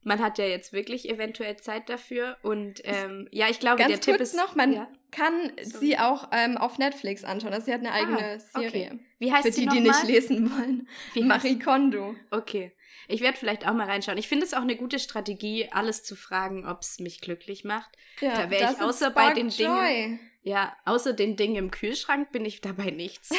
[0.03, 2.37] Man hat ja jetzt wirklich eventuell Zeit dafür.
[2.43, 4.37] Und ähm, ja, ich glaube, Ganz der Tipp ist.
[4.37, 4.89] noch, man ja.
[5.11, 5.87] kann Sorry.
[5.87, 7.53] sie auch ähm, auf Netflix anschauen.
[7.53, 8.93] Also sie hat eine eigene Ah, Serie.
[8.93, 8.99] okay.
[9.19, 10.89] Wie heißt Für sie die, die nicht lesen wollen.
[11.15, 12.15] Wie Marie Kondo.
[12.31, 12.73] Okay.
[13.09, 14.19] Ich werde vielleicht auch mal reinschauen.
[14.19, 17.91] Ich finde es auch eine gute Strategie, alles zu fragen, ob es mich glücklich macht.
[18.21, 20.19] Da wär ich außer bei den Dingen- Joy.
[20.43, 23.31] Ja, außer den Dingen im Kühlschrank bin ich dabei nichts.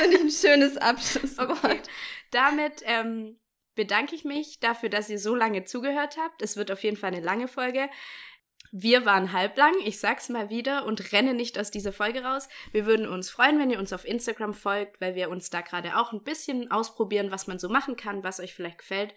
[0.00, 1.50] finde ich ein schönes Abschlusswort.
[1.64, 1.80] Okay.
[2.30, 3.38] Damit ähm,
[3.74, 6.42] bedanke ich mich dafür, dass ihr so lange zugehört habt.
[6.42, 7.88] Es wird auf jeden Fall eine lange Folge.
[8.72, 12.48] Wir waren halblang, ich sag's mal wieder und renne nicht aus dieser Folge raus.
[12.72, 15.96] Wir würden uns freuen, wenn ihr uns auf Instagram folgt, weil wir uns da gerade
[15.96, 19.14] auch ein bisschen ausprobieren, was man so machen kann, was euch vielleicht gefällt.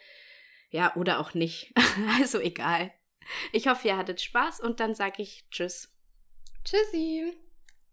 [0.69, 1.73] Ja, oder auch nicht.
[2.19, 2.93] also egal.
[3.51, 5.93] Ich hoffe, ihr hattet Spaß und dann sage ich Tschüss.
[6.63, 7.37] Tschüssi.